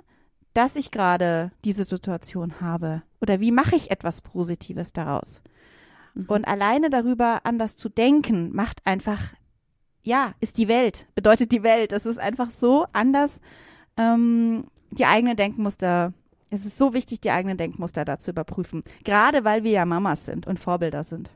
dass 0.55 0.75
ich 0.75 0.89
gerade 0.89 1.51
diese 1.63 1.83
Situation 1.83 2.59
habe? 2.59 3.03
Oder 3.21 3.39
wie 3.39 3.51
mache 3.51 3.75
ich 3.75 3.91
etwas 3.91 4.23
Positives 4.23 4.93
daraus? 4.93 5.43
Mhm. 6.15 6.25
Und 6.25 6.47
alleine 6.47 6.89
darüber 6.89 7.41
anders 7.43 7.75
zu 7.75 7.87
denken, 7.87 8.49
macht 8.55 8.81
einfach, 8.83 9.33
ja, 10.01 10.33
ist 10.39 10.57
die 10.57 10.67
Welt, 10.67 11.05
bedeutet 11.13 11.51
die 11.51 11.61
Welt. 11.61 11.91
Es 11.91 12.07
ist 12.07 12.17
einfach 12.17 12.49
so 12.49 12.87
anders, 12.93 13.41
ähm, 13.95 14.65
die 14.89 15.05
eigenen 15.05 15.37
Denkmuster. 15.37 16.13
Es 16.49 16.65
ist 16.65 16.79
so 16.79 16.93
wichtig, 16.93 17.21
die 17.21 17.29
eigenen 17.29 17.57
Denkmuster 17.57 18.05
da 18.05 18.17
zu 18.17 18.31
überprüfen. 18.31 18.83
Gerade 19.03 19.43
weil 19.43 19.63
wir 19.63 19.71
ja 19.71 19.85
Mamas 19.85 20.25
sind 20.25 20.47
und 20.47 20.59
Vorbilder 20.59 21.03
sind. 21.03 21.29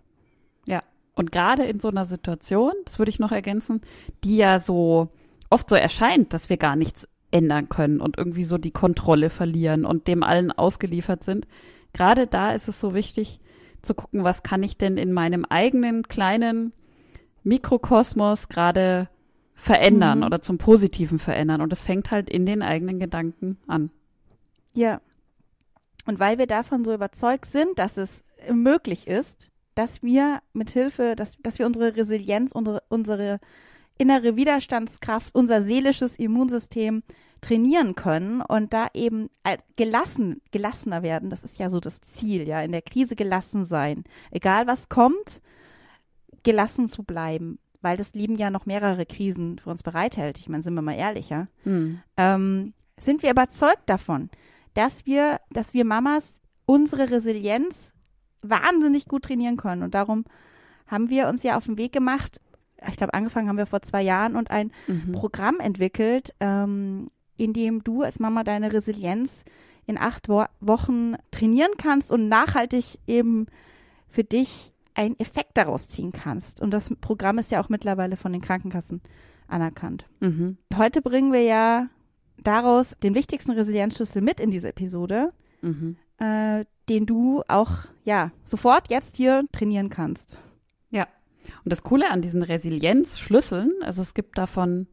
Und 1.21 1.31
gerade 1.31 1.65
in 1.65 1.79
so 1.79 1.89
einer 1.89 2.05
Situation, 2.05 2.73
das 2.83 2.97
würde 2.97 3.11
ich 3.11 3.19
noch 3.19 3.31
ergänzen, 3.31 3.81
die 4.23 4.37
ja 4.37 4.59
so 4.59 5.09
oft 5.51 5.69
so 5.69 5.75
erscheint, 5.75 6.33
dass 6.33 6.49
wir 6.49 6.57
gar 6.57 6.75
nichts 6.75 7.07
ändern 7.29 7.69
können 7.69 8.01
und 8.01 8.17
irgendwie 8.17 8.43
so 8.43 8.57
die 8.57 8.71
Kontrolle 8.71 9.29
verlieren 9.29 9.85
und 9.85 10.07
dem 10.07 10.23
allen 10.23 10.51
ausgeliefert 10.51 11.23
sind. 11.23 11.45
Gerade 11.93 12.25
da 12.25 12.53
ist 12.53 12.67
es 12.67 12.79
so 12.79 12.95
wichtig 12.95 13.39
zu 13.83 13.93
gucken, 13.93 14.23
was 14.23 14.41
kann 14.41 14.63
ich 14.63 14.79
denn 14.79 14.97
in 14.97 15.13
meinem 15.13 15.45
eigenen 15.45 16.07
kleinen 16.07 16.73
Mikrokosmos 17.43 18.49
gerade 18.49 19.07
verändern 19.53 20.21
mhm. 20.21 20.25
oder 20.25 20.41
zum 20.41 20.57
Positiven 20.57 21.19
verändern. 21.19 21.61
Und 21.61 21.71
das 21.71 21.83
fängt 21.83 22.09
halt 22.09 22.31
in 22.31 22.47
den 22.47 22.63
eigenen 22.63 22.99
Gedanken 22.99 23.59
an. 23.67 23.91
Ja. 24.73 25.01
Und 26.07 26.19
weil 26.19 26.39
wir 26.39 26.47
davon 26.47 26.83
so 26.83 26.91
überzeugt 26.95 27.45
sind, 27.45 27.77
dass 27.77 27.97
es 27.97 28.23
möglich 28.51 29.05
ist, 29.05 29.50
dass 29.75 30.03
wir 30.03 30.41
mit 30.53 30.71
Hilfe, 30.71 31.15
dass, 31.15 31.37
dass 31.41 31.59
wir 31.59 31.65
unsere 31.65 31.95
Resilienz, 31.95 32.51
unsere, 32.51 32.83
unsere 32.89 33.39
innere 33.97 34.35
Widerstandskraft, 34.35 35.33
unser 35.35 35.61
seelisches 35.61 36.15
Immunsystem 36.15 37.03
trainieren 37.41 37.95
können 37.95 38.41
und 38.41 38.73
da 38.73 38.87
eben 38.93 39.29
äh, 39.43 39.57
gelassen, 39.75 40.41
gelassener 40.51 41.03
werden. 41.03 41.29
Das 41.29 41.43
ist 41.43 41.59
ja 41.59 41.69
so 41.69 41.79
das 41.79 42.01
Ziel, 42.01 42.47
ja, 42.47 42.61
in 42.61 42.71
der 42.71 42.81
Krise 42.81 43.15
gelassen 43.15 43.65
sein. 43.65 44.03
Egal 44.29 44.67
was 44.67 44.89
kommt, 44.89 45.41
gelassen 46.43 46.87
zu 46.87 47.03
bleiben, 47.03 47.59
weil 47.81 47.97
das 47.97 48.13
Leben 48.13 48.35
ja 48.35 48.49
noch 48.49 48.65
mehrere 48.65 49.05
Krisen 49.05 49.59
für 49.59 49.71
uns 49.71 49.83
bereithält. 49.83 50.37
Ich 50.37 50.49
meine, 50.49 50.63
sind 50.63 50.75
wir 50.75 50.81
mal 50.81 50.93
ehrlich, 50.93 51.29
ja. 51.29 51.47
Hm. 51.63 51.99
Ähm, 52.17 52.73
sind 52.99 53.23
wir 53.23 53.31
überzeugt 53.31 53.87
davon, 53.87 54.29
dass 54.75 55.05
wir, 55.05 55.39
dass 55.49 55.73
wir 55.73 55.85
Mamas 55.85 56.41
unsere 56.65 57.09
Resilienz 57.09 57.91
wahnsinnig 58.41 59.05
gut 59.05 59.23
trainieren 59.23 59.57
können. 59.57 59.83
Und 59.83 59.93
darum 59.93 60.25
haben 60.87 61.09
wir 61.09 61.27
uns 61.27 61.43
ja 61.43 61.57
auf 61.57 61.65
den 61.65 61.77
Weg 61.77 61.93
gemacht, 61.93 62.41
ich 62.89 62.97
glaube, 62.97 63.13
angefangen 63.13 63.47
haben 63.47 63.57
wir 63.57 63.67
vor 63.67 63.81
zwei 63.81 64.01
Jahren 64.01 64.35
und 64.35 64.49
ein 64.49 64.71
mhm. 64.87 65.11
Programm 65.11 65.59
entwickelt, 65.59 66.33
ähm, 66.39 67.11
in 67.37 67.53
dem 67.53 67.83
du 67.83 68.01
als 68.01 68.19
Mama 68.19 68.43
deine 68.43 68.73
Resilienz 68.73 69.43
in 69.85 69.97
acht 69.97 70.29
Wo 70.29 70.45
Wochen 70.59 71.15
trainieren 71.31 71.71
kannst 71.77 72.11
und 72.11 72.27
nachhaltig 72.27 72.99
eben 73.07 73.47
für 74.07 74.23
dich 74.23 74.73
einen 74.93 75.19
Effekt 75.19 75.57
daraus 75.57 75.87
ziehen 75.87 76.11
kannst. 76.11 76.61
Und 76.61 76.71
das 76.71 76.89
Programm 77.01 77.37
ist 77.37 77.51
ja 77.51 77.61
auch 77.61 77.69
mittlerweile 77.69 78.17
von 78.17 78.31
den 78.31 78.41
Krankenkassen 78.41 79.01
anerkannt. 79.47 80.05
Mhm. 80.19 80.57
Heute 80.75 81.01
bringen 81.01 81.33
wir 81.33 81.43
ja 81.43 81.87
daraus 82.37 82.95
den 83.03 83.15
wichtigsten 83.15 83.51
Resilienzschlüssel 83.51 84.21
mit 84.21 84.39
in 84.39 84.51
diese 84.51 84.69
Episode, 84.69 85.33
mhm. 85.61 85.97
äh, 86.17 86.65
den 86.89 87.05
du 87.05 87.43
auch 87.47 87.71
ja 88.03 88.31
sofort 88.43 88.89
jetzt 88.89 89.17
hier 89.17 89.43
trainieren 89.51 89.89
kannst. 89.89 90.39
Ja, 90.89 91.07
und 91.63 91.71
das 91.71 91.83
Coole 91.83 92.09
an 92.09 92.21
diesen 92.21 92.43
Resilienzschlüsseln, 92.43 93.71
also 93.81 94.01
es 94.01 94.13
gibt 94.13 94.37
davon 94.37 94.87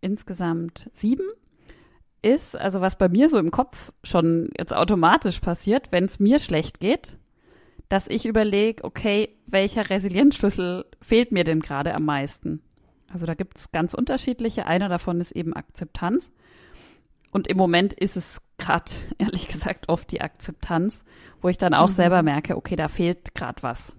insgesamt 0.00 0.90
sieben, 0.92 1.26
ist, 2.22 2.56
also 2.56 2.80
was 2.80 2.96
bei 2.96 3.08
mir 3.08 3.28
so 3.28 3.38
im 3.38 3.50
Kopf 3.50 3.92
schon 4.02 4.50
jetzt 4.58 4.74
automatisch 4.74 5.40
passiert, 5.40 5.92
wenn 5.92 6.04
es 6.04 6.18
mir 6.18 6.38
schlecht 6.40 6.80
geht, 6.80 7.18
dass 7.88 8.08
ich 8.08 8.26
überlege, 8.26 8.82
okay, 8.84 9.36
welcher 9.46 9.90
Resilienzschlüssel 9.90 10.86
fehlt 11.00 11.32
mir 11.32 11.44
denn 11.44 11.60
gerade 11.60 11.94
am 11.94 12.04
meisten? 12.04 12.62
Also 13.12 13.26
da 13.26 13.34
gibt 13.34 13.58
es 13.58 13.72
ganz 13.72 13.94
unterschiedliche. 13.94 14.66
Einer 14.66 14.88
davon 14.88 15.20
ist 15.20 15.32
eben 15.32 15.54
Akzeptanz. 15.54 16.32
Und 17.34 17.48
im 17.48 17.56
Moment 17.56 17.92
ist 17.92 18.16
es 18.16 18.40
gerade, 18.58 18.92
ehrlich 19.18 19.48
gesagt, 19.48 19.88
oft 19.88 20.10
die 20.12 20.20
Akzeptanz, 20.20 21.04
wo 21.42 21.48
ich 21.48 21.58
dann 21.58 21.74
auch 21.74 21.88
mhm. 21.88 21.94
selber 21.94 22.22
merke, 22.22 22.56
okay, 22.56 22.76
da 22.76 22.86
fehlt 22.86 23.34
gerade 23.34 23.62
was. 23.62 23.92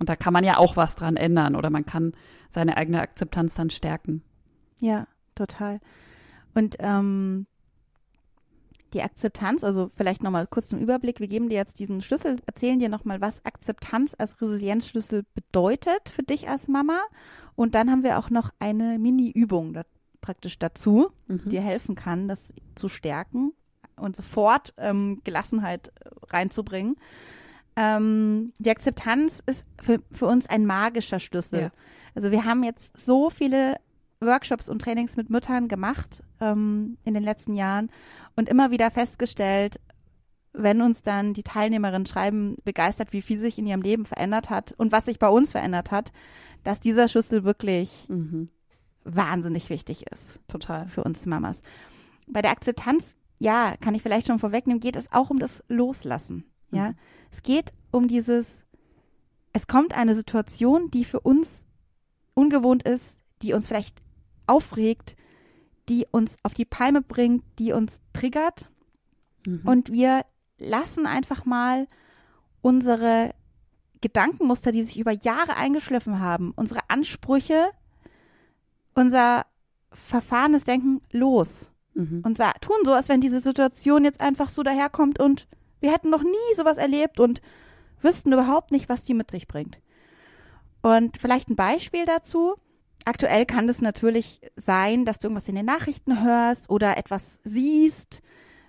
Und 0.00 0.08
da 0.08 0.16
kann 0.16 0.32
man 0.32 0.42
ja 0.42 0.58
auch 0.58 0.76
was 0.76 0.96
dran 0.96 1.16
ändern 1.16 1.54
oder 1.54 1.70
man 1.70 1.86
kann 1.86 2.14
seine 2.50 2.76
eigene 2.76 3.00
Akzeptanz 3.00 3.54
dann 3.54 3.70
stärken. 3.70 4.22
Ja, 4.80 5.06
total. 5.36 5.80
Und 6.52 6.74
ähm, 6.80 7.46
die 8.92 9.02
Akzeptanz, 9.02 9.62
also 9.62 9.92
vielleicht 9.94 10.24
nochmal 10.24 10.48
kurz 10.48 10.66
zum 10.66 10.80
Überblick, 10.80 11.20
wir 11.20 11.28
geben 11.28 11.48
dir 11.48 11.56
jetzt 11.56 11.78
diesen 11.78 12.02
Schlüssel, 12.02 12.40
erzählen 12.44 12.80
dir 12.80 12.88
nochmal, 12.88 13.20
was 13.20 13.44
Akzeptanz 13.44 14.16
als 14.18 14.42
Resilienzschlüssel 14.42 15.24
bedeutet 15.34 16.08
für 16.08 16.24
dich 16.24 16.48
als 16.48 16.66
Mama. 16.66 17.00
Und 17.54 17.76
dann 17.76 17.88
haben 17.88 18.02
wir 18.02 18.18
auch 18.18 18.30
noch 18.30 18.50
eine 18.58 18.98
Mini-Übung 18.98 19.74
praktisch 20.24 20.58
dazu, 20.58 21.10
mhm. 21.26 21.50
dir 21.50 21.60
helfen 21.60 21.94
kann, 21.94 22.28
das 22.28 22.54
zu 22.74 22.88
stärken 22.88 23.52
und 23.96 24.16
sofort 24.16 24.72
ähm, 24.78 25.20
Gelassenheit 25.22 25.92
reinzubringen. 26.30 26.96
Ähm, 27.76 28.52
die 28.58 28.70
Akzeptanz 28.70 29.42
ist 29.44 29.66
für, 29.82 30.00
für 30.12 30.26
uns 30.26 30.48
ein 30.48 30.64
magischer 30.64 31.20
Schlüssel. 31.20 31.60
Ja. 31.60 31.70
Also 32.14 32.30
wir 32.30 32.44
haben 32.44 32.62
jetzt 32.62 32.90
so 32.96 33.28
viele 33.28 33.76
Workshops 34.20 34.70
und 34.70 34.80
Trainings 34.80 35.16
mit 35.16 35.28
Müttern 35.28 35.68
gemacht 35.68 36.22
ähm, 36.40 36.96
in 37.04 37.12
den 37.12 37.22
letzten 37.22 37.52
Jahren 37.52 37.90
und 38.34 38.48
immer 38.48 38.70
wieder 38.70 38.90
festgestellt, 38.90 39.78
wenn 40.54 40.80
uns 40.80 41.02
dann 41.02 41.34
die 41.34 41.42
Teilnehmerinnen 41.42 42.06
schreiben, 42.06 42.56
begeistert, 42.64 43.12
wie 43.12 43.22
viel 43.22 43.40
sich 43.40 43.58
in 43.58 43.66
ihrem 43.66 43.82
Leben 43.82 44.06
verändert 44.06 44.48
hat 44.48 44.72
und 44.78 44.92
was 44.92 45.04
sich 45.04 45.18
bei 45.18 45.28
uns 45.28 45.52
verändert 45.52 45.90
hat, 45.90 46.12
dass 46.62 46.80
dieser 46.80 47.08
Schlüssel 47.08 47.44
wirklich 47.44 48.08
mhm. 48.08 48.48
Wahnsinnig 49.04 49.70
wichtig 49.70 50.06
ist. 50.10 50.38
Total. 50.48 50.88
Für 50.88 51.04
uns 51.04 51.26
Mamas. 51.26 51.62
Bei 52.26 52.42
der 52.42 52.50
Akzeptanz, 52.50 53.16
ja, 53.38 53.76
kann 53.80 53.94
ich 53.94 54.02
vielleicht 54.02 54.26
schon 54.26 54.38
vorwegnehmen, 54.38 54.80
geht 54.80 54.96
es 54.96 55.12
auch 55.12 55.30
um 55.30 55.38
das 55.38 55.62
Loslassen. 55.68 56.44
Ja, 56.70 56.90
mhm. 56.90 56.94
es 57.30 57.42
geht 57.42 57.72
um 57.90 58.08
dieses, 58.08 58.64
es 59.52 59.66
kommt 59.66 59.94
eine 59.94 60.14
Situation, 60.14 60.90
die 60.90 61.04
für 61.04 61.20
uns 61.20 61.64
ungewohnt 62.34 62.82
ist, 62.82 63.20
die 63.42 63.52
uns 63.52 63.68
vielleicht 63.68 64.02
aufregt, 64.46 65.16
die 65.88 66.06
uns 66.10 66.36
auf 66.42 66.54
die 66.54 66.64
Palme 66.64 67.02
bringt, 67.02 67.44
die 67.58 67.72
uns 67.72 68.00
triggert. 68.12 68.68
Mhm. 69.46 69.62
Und 69.64 69.92
wir 69.92 70.24
lassen 70.58 71.06
einfach 71.06 71.44
mal 71.44 71.86
unsere 72.62 73.34
Gedankenmuster, 74.00 74.72
die 74.72 74.82
sich 74.82 74.98
über 74.98 75.12
Jahre 75.12 75.56
eingeschliffen 75.56 76.20
haben, 76.20 76.52
unsere 76.56 76.80
Ansprüche, 76.88 77.70
unser 78.94 79.46
verfahrenes 79.92 80.64
Denken 80.64 81.02
los 81.10 81.70
mhm. 81.94 82.22
und 82.24 82.38
tun 82.60 82.76
so, 82.84 82.92
als 82.92 83.08
wenn 83.08 83.20
diese 83.20 83.40
Situation 83.40 84.04
jetzt 84.04 84.20
einfach 84.20 84.48
so 84.48 84.62
daherkommt 84.62 85.20
und 85.20 85.46
wir 85.80 85.92
hätten 85.92 86.10
noch 86.10 86.22
nie 86.22 86.54
sowas 86.56 86.78
erlebt 86.78 87.20
und 87.20 87.42
wüssten 88.00 88.32
überhaupt 88.32 88.70
nicht, 88.70 88.88
was 88.88 89.04
die 89.04 89.14
mit 89.14 89.30
sich 89.30 89.46
bringt. 89.46 89.78
Und 90.82 91.16
vielleicht 91.18 91.48
ein 91.48 91.56
Beispiel 91.56 92.04
dazu. 92.04 92.54
Aktuell 93.06 93.46
kann 93.46 93.68
es 93.68 93.80
natürlich 93.80 94.40
sein, 94.56 95.04
dass 95.04 95.18
du 95.18 95.26
irgendwas 95.26 95.48
in 95.48 95.54
den 95.54 95.66
Nachrichten 95.66 96.22
hörst 96.22 96.70
oder 96.70 96.96
etwas 96.96 97.40
siehst, 97.44 98.22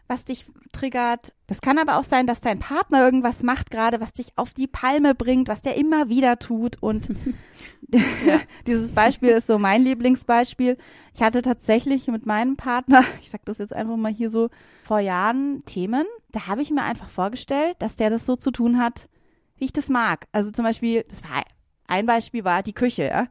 was 0.08 0.26
dich 0.26 0.46
triggert. 0.72 1.34
Das 1.48 1.62
kann 1.62 1.78
aber 1.78 1.98
auch 1.98 2.04
sein, 2.04 2.28
dass 2.28 2.42
dein 2.42 2.60
Partner 2.60 3.04
irgendwas 3.04 3.44
macht 3.44 3.72
gerade, 3.72 4.00
was 4.02 4.14
dich 4.14 4.34
auf 4.36 4.54
die 4.54 4.68
Palme 4.68 5.16
bringt, 5.16 5.48
was 5.48 5.62
der 5.62 5.78
immer 5.78 6.10
wieder 6.10 6.38
tut. 6.38 6.82
Und 6.82 7.10
dieses 8.68 8.92
Beispiel 8.92 9.30
ist 9.30 9.48
so 9.48 9.60
mein 9.60 9.84
Lieblingsbeispiel. 9.84 10.78
Ich 11.14 11.22
hatte 11.22 11.42
tatsächlich 11.42 12.08
mit 12.08 12.26
meinem 12.26 12.58
Partner, 12.58 13.04
ich 13.22 13.30
sag 13.30 13.46
das 13.46 13.58
jetzt 13.58 13.74
einfach 13.74 13.98
mal 13.98 14.12
hier 14.12 14.32
so, 14.32 14.50
vor 14.84 15.00
Jahren 15.00 15.64
Themen. 15.66 16.06
Da 16.32 16.48
habe 16.48 16.62
ich 16.62 16.72
mir 16.72 16.84
einfach 16.84 17.10
vorgestellt, 17.10 17.76
dass 17.80 17.96
der 17.96 18.10
das 18.10 18.26
so 18.26 18.36
zu 18.36 18.52
tun 18.52 18.80
hat, 18.80 19.10
wie 19.58 19.66
ich 19.66 19.74
das 19.74 19.90
mag. 19.90 20.28
Also 20.32 20.52
zum 20.52 20.66
Beispiel, 20.66 21.06
das 21.10 21.24
war 21.24 21.44
ein 21.88 22.06
Beispiel 22.06 22.44
war 22.44 22.64
die 22.64 22.74
Küche, 22.74 23.04
ja. 23.04 23.28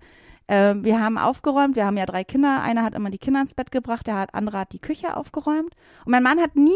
Ähm, 0.48 0.84
wir 0.84 1.00
haben 1.00 1.18
aufgeräumt, 1.18 1.76
wir 1.76 1.86
haben 1.86 1.96
ja 1.96 2.06
drei 2.06 2.24
Kinder. 2.24 2.62
Einer 2.62 2.82
hat 2.82 2.94
immer 2.94 3.10
die 3.10 3.18
Kinder 3.18 3.40
ins 3.40 3.54
Bett 3.54 3.70
gebracht, 3.70 4.06
der 4.06 4.16
hat, 4.16 4.34
andere 4.34 4.58
hat 4.58 4.72
die 4.72 4.80
Küche 4.80 5.16
aufgeräumt. 5.16 5.74
Und 6.04 6.12
mein 6.12 6.22
Mann 6.22 6.40
hat 6.40 6.56
nie 6.56 6.72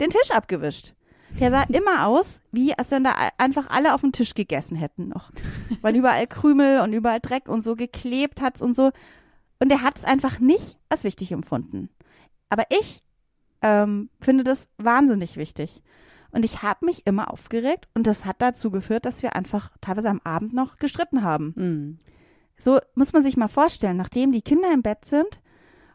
den 0.00 0.10
Tisch 0.10 0.30
abgewischt. 0.30 0.94
Der 1.38 1.50
sah 1.50 1.62
immer 1.68 2.06
aus, 2.06 2.40
wie 2.52 2.76
als 2.76 2.90
wenn 2.90 3.04
da 3.04 3.14
einfach 3.38 3.68
alle 3.68 3.94
auf 3.94 4.00
dem 4.00 4.12
Tisch 4.12 4.34
gegessen 4.34 4.76
hätten 4.76 5.08
noch. 5.08 5.30
Weil 5.82 5.96
überall 5.96 6.26
Krümel 6.26 6.80
und 6.80 6.92
überall 6.92 7.20
Dreck 7.20 7.48
und 7.48 7.62
so 7.62 7.76
geklebt 7.76 8.40
hat's 8.40 8.62
und 8.62 8.74
so. 8.74 8.90
Und 9.58 9.72
er 9.72 9.82
hat 9.82 9.96
es 9.96 10.04
einfach 10.04 10.38
nicht 10.38 10.76
als 10.88 11.04
wichtig 11.04 11.32
empfunden. 11.32 11.88
Aber 12.48 12.64
ich 12.70 13.02
ähm, 13.62 14.10
finde 14.20 14.44
das 14.44 14.68
wahnsinnig 14.78 15.36
wichtig. 15.36 15.82
Und 16.30 16.44
ich 16.44 16.62
habe 16.62 16.84
mich 16.84 17.06
immer 17.06 17.32
aufgeregt 17.32 17.88
und 17.94 18.06
das 18.06 18.24
hat 18.24 18.36
dazu 18.42 18.70
geführt, 18.70 19.06
dass 19.06 19.22
wir 19.22 19.34
einfach 19.34 19.70
teilweise 19.80 20.10
am 20.10 20.20
Abend 20.24 20.52
noch 20.52 20.76
gestritten 20.76 21.22
haben. 21.22 21.54
Mhm. 21.56 21.98
So 22.58 22.78
muss 22.94 23.12
man 23.12 23.22
sich 23.22 23.36
mal 23.36 23.48
vorstellen, 23.48 23.96
nachdem 23.96 24.32
die 24.32 24.42
Kinder 24.42 24.72
im 24.72 24.82
Bett 24.82 25.04
sind 25.04 25.40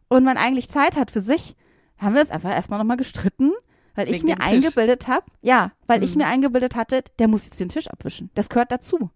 und 0.10 0.24
man 0.24 0.38
eigentlich 0.38 0.70
Zeit 0.70 0.96
hat 0.96 1.12
für 1.12 1.22
sich, 1.22 1.56
haben 1.98 2.14
wir 2.16 2.22
uns 2.22 2.32
einfach 2.32 2.52
erstmal 2.52 2.80
nochmal 2.80 2.98
gestritten, 2.98 3.52
weil 3.96 4.08
ich 4.08 4.16
Wegen 4.24 4.28
mir 4.28 4.36
dem 4.36 4.40
Tisch. 4.42 4.48
eingebildet 4.50 5.08
habe, 5.08 5.26
ja, 5.42 5.72
weil 5.88 6.04
ich 6.04 6.12
Mhm. 6.16 6.22
mir 6.22 6.28
eingebildet 6.28 6.76
hatte, 6.76 7.04
der 7.20 7.28
muss 7.28 7.46
jetzt 7.46 7.60
den 7.60 7.70
Tisch 7.70 7.88
abwischen. 7.88 8.30
Das 8.36 8.50
gehört 8.50 8.72
dazu. 8.72 9.10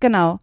Genau. 0.00 0.40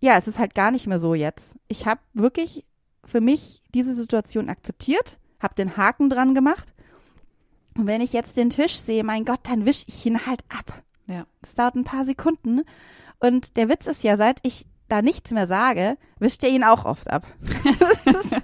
Ja, 0.00 0.16
es 0.18 0.26
ist 0.28 0.38
halt 0.38 0.54
gar 0.54 0.70
nicht 0.70 0.86
mehr 0.86 0.98
so 0.98 1.14
jetzt. 1.14 1.56
Ich 1.68 1.86
habe 1.86 2.00
wirklich 2.12 2.64
für 3.04 3.20
mich 3.20 3.62
diese 3.74 3.94
Situation 3.94 4.48
akzeptiert, 4.48 5.18
habe 5.40 5.54
den 5.54 5.76
Haken 5.76 6.10
dran 6.10 6.34
gemacht. 6.34 6.74
Und 7.76 7.86
wenn 7.86 8.00
ich 8.00 8.12
jetzt 8.12 8.36
den 8.36 8.50
Tisch 8.50 8.78
sehe, 8.80 9.04
mein 9.04 9.24
Gott, 9.24 9.40
dann 9.44 9.66
wische 9.66 9.84
ich 9.88 10.04
ihn 10.06 10.26
halt 10.26 10.42
ab. 10.48 10.82
Ja. 11.06 11.26
Das 11.42 11.54
dauert 11.54 11.74
ein 11.74 11.84
paar 11.84 12.04
Sekunden. 12.04 12.62
Und 13.20 13.56
der 13.56 13.68
Witz 13.68 13.86
ist 13.86 14.02
ja, 14.04 14.16
seit 14.16 14.38
ich 14.42 14.66
da 14.88 15.02
nichts 15.02 15.30
mehr 15.32 15.46
sage, 15.46 15.96
wischt 16.18 16.42
er 16.44 16.50
ihn 16.50 16.64
auch 16.64 16.84
oft 16.84 17.10
ab. 17.10 17.26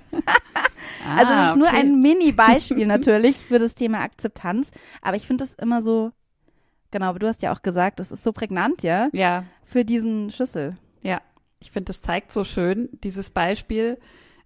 Also 1.16 1.32
das 1.32 1.38
Ah, 1.38 1.50
ist 1.52 1.56
nur 1.56 1.68
okay. 1.68 1.76
ein 1.78 2.00
Mini-Beispiel 2.00 2.87
natürlich 2.87 3.37
für 3.38 3.59
das 3.59 3.75
Thema 3.75 4.00
Akzeptanz. 4.00 4.70
Aber 5.02 5.16
ich 5.16 5.26
finde 5.26 5.44
das 5.44 5.54
immer 5.54 5.82
so, 5.82 6.12
genau, 6.90 7.06
aber 7.06 7.18
du 7.18 7.26
hast 7.26 7.42
ja 7.42 7.52
auch 7.52 7.62
gesagt, 7.62 8.00
das 8.00 8.12
ist 8.12 8.23
so 8.23 8.32
prägnant, 8.32 8.82
ja, 8.82 9.09
Ja, 9.12 9.44
für 9.64 9.85
diesen 9.85 10.30
Schlüssel. 10.30 10.76
Ja, 11.02 11.20
ich 11.61 11.70
finde, 11.70 11.87
das 11.92 12.02
zeigt 12.02 12.32
so 12.32 12.44
schön, 12.44 12.88
dieses 13.02 13.30
Beispiel, 13.30 13.99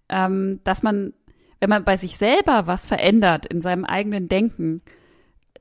ähm, 0.09 0.59
dass 0.63 0.81
man, 0.81 1.13
wenn 1.59 1.69
man 1.69 1.83
bei 1.83 1.97
sich 1.97 2.17
selber 2.17 2.67
was 2.67 2.87
verändert 2.87 3.45
in 3.45 3.61
seinem 3.61 3.83
eigenen 3.85 4.29
Denken, 4.29 4.81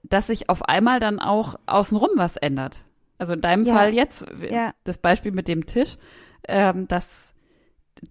dass 0.05 0.29
sich 0.29 0.49
auf 0.49 0.62
einmal 0.69 1.00
dann 1.00 1.19
auch 1.19 1.57
außenrum 1.67 2.11
was 2.14 2.37
ändert. 2.37 2.85
Also 3.19 3.33
in 3.33 3.41
deinem 3.41 3.64
Ja. 3.64 3.75
Fall 3.75 3.95
jetzt, 3.95 4.25
Ja. 4.49 4.73
das 4.85 4.99
Beispiel 4.99 5.33
mit 5.33 5.49
dem 5.49 5.67
Tisch, 5.67 5.97
ähm, 6.49 6.89
dass 6.89 7.35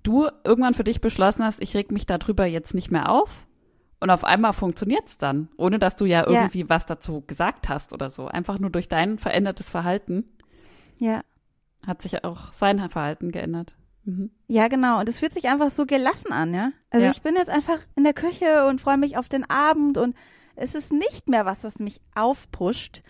du 0.04 0.28
irgendwann 0.44 0.74
für 0.74 0.84
dich 0.84 1.02
beschlossen 1.02 1.44
hast, 1.46 1.62
ich 1.62 1.76
reg 1.76 1.92
mich 1.92 2.06
darüber 2.06 2.46
jetzt 2.46 2.74
nicht 2.74 2.92
mehr 2.92 3.10
auf. 3.10 3.48
Und 4.00 4.10
auf 4.10 4.24
einmal 4.26 4.52
funktioniert's 4.54 5.18
dann, 5.18 5.48
ohne 5.58 5.80
dass 5.80 5.96
du 5.96 6.06
ja 6.06 6.22
Ja. 6.30 6.42
irgendwie 6.42 6.70
was 6.70 6.86
dazu 6.86 7.22
gesagt 7.26 7.70
hast 7.70 7.94
oder 7.94 8.10
so. 8.10 8.28
Einfach 8.28 8.60
nur 8.60 8.70
durch 8.70 8.90
dein 8.90 9.18
verändertes 9.18 9.70
Verhalten 9.70 10.26
Ja. 11.00 11.22
hat 11.86 12.02
sich 12.02 12.24
auch 12.26 12.52
sein 12.54 12.80
Verhalten 12.90 13.32
geändert. 13.32 13.76
Mhm. 14.04 14.32
Ja, 14.48 14.68
genau. 14.68 15.00
Und 15.00 15.08
es 15.08 15.20
fühlt 15.20 15.34
sich 15.34 15.48
einfach 15.48 15.70
so 15.70 15.86
gelassen 15.86 16.34
an, 16.34 16.54
ja. 16.54 16.72
Also 16.90 17.06
Ja. 17.06 17.12
ich 17.12 17.22
bin 17.22 17.36
jetzt 17.36 17.50
einfach 17.50 17.80
in 17.96 18.04
der 18.04 18.14
Küche 18.14 18.66
und 18.68 18.82
freue 18.82 18.98
mich 18.98 19.16
auf 19.18 19.30
den 19.30 19.50
Abend 19.50 19.98
und 19.98 20.16
es 20.56 20.76
ist 20.76 20.92
nicht 20.92 21.30
mehr 21.30 21.46
was, 21.46 21.64
was 21.64 21.80
mich 21.80 22.02
aufpusht. 22.14 23.04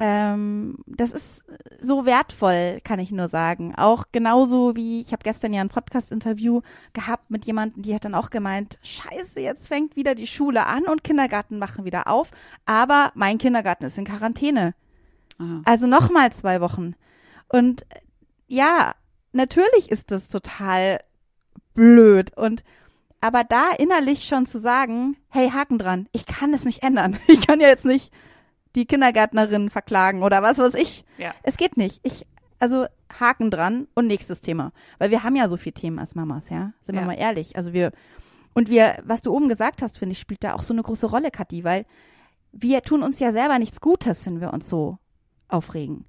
Ähm, 0.00 0.76
das 0.86 1.12
ist 1.12 1.44
so 1.80 2.04
wertvoll, 2.04 2.80
kann 2.82 2.98
ich 2.98 3.12
nur 3.12 3.28
sagen. 3.28 3.74
Auch 3.76 4.06
genauso 4.10 4.74
wie, 4.74 5.00
ich 5.00 5.12
habe 5.12 5.22
gestern 5.22 5.52
ja 5.52 5.60
ein 5.60 5.68
Podcast-Interview 5.68 6.62
gehabt 6.92 7.30
mit 7.30 7.44
jemandem, 7.44 7.82
die 7.82 7.94
hat 7.94 8.04
dann 8.04 8.16
auch 8.16 8.30
gemeint, 8.30 8.80
scheiße, 8.82 9.40
jetzt 9.40 9.68
fängt 9.68 9.94
wieder 9.94 10.16
die 10.16 10.26
Schule 10.26 10.66
an 10.66 10.84
und 10.84 11.04
Kindergarten 11.04 11.58
machen 11.58 11.84
wieder 11.84 12.08
auf, 12.08 12.32
aber 12.66 13.12
mein 13.14 13.38
Kindergarten 13.38 13.84
ist 13.84 13.96
in 13.96 14.04
Quarantäne. 14.04 14.74
Aha. 15.38 15.62
Also 15.64 15.86
nochmal 15.86 16.32
zwei 16.32 16.60
Wochen. 16.60 16.94
Und 17.48 17.82
äh, 17.82 18.00
ja, 18.48 18.94
natürlich 19.32 19.90
ist 19.90 20.10
das 20.10 20.28
total 20.28 21.00
blöd. 21.74 22.36
Und 22.36 22.64
aber 23.20 23.42
da 23.42 23.70
innerlich 23.78 24.24
schon 24.24 24.46
zu 24.46 24.60
sagen, 24.60 25.16
hey, 25.28 25.50
Haken 25.50 25.78
dran, 25.78 26.08
ich 26.12 26.26
kann 26.26 26.52
es 26.52 26.64
nicht 26.64 26.82
ändern. 26.82 27.16
Ich 27.26 27.46
kann 27.46 27.60
ja 27.60 27.68
jetzt 27.68 27.84
nicht 27.84 28.12
die 28.74 28.86
Kindergärtnerin 28.86 29.70
verklagen 29.70 30.22
oder 30.22 30.42
was 30.42 30.58
weiß 30.58 30.74
ich. 30.74 31.04
Ja. 31.18 31.34
Es 31.42 31.56
geht 31.56 31.76
nicht. 31.76 32.00
Ich, 32.02 32.26
also 32.58 32.86
Haken 33.20 33.50
dran 33.50 33.86
und 33.94 34.06
nächstes 34.06 34.40
Thema. 34.40 34.72
Weil 34.98 35.10
wir 35.10 35.22
haben 35.22 35.36
ja 35.36 35.48
so 35.48 35.56
viele 35.56 35.74
Themen 35.74 35.98
als 35.98 36.14
Mamas, 36.14 36.50
ja. 36.50 36.72
Sind 36.82 36.94
wir 36.96 37.02
Ja. 37.02 37.06
mal 37.06 37.14
ehrlich. 37.18 37.56
Also 37.56 37.72
wir, 37.72 37.92
und 38.54 38.68
wir, 38.68 38.98
was 39.04 39.20
du 39.22 39.32
oben 39.32 39.48
gesagt 39.48 39.82
hast, 39.82 39.98
finde 39.98 40.12
ich, 40.12 40.18
spielt 40.18 40.42
da 40.44 40.54
auch 40.54 40.62
so 40.62 40.72
eine 40.74 40.82
große 40.82 41.06
Rolle, 41.06 41.30
Kathi, 41.30 41.64
weil 41.64 41.86
wir 42.52 42.82
tun 42.82 43.02
uns 43.02 43.18
ja 43.20 43.32
selber 43.32 43.58
nichts 43.58 43.80
Gutes, 43.80 44.26
wenn 44.26 44.40
wir 44.40 44.52
uns 44.52 44.68
so 44.68 44.98
aufregen. 45.48 46.06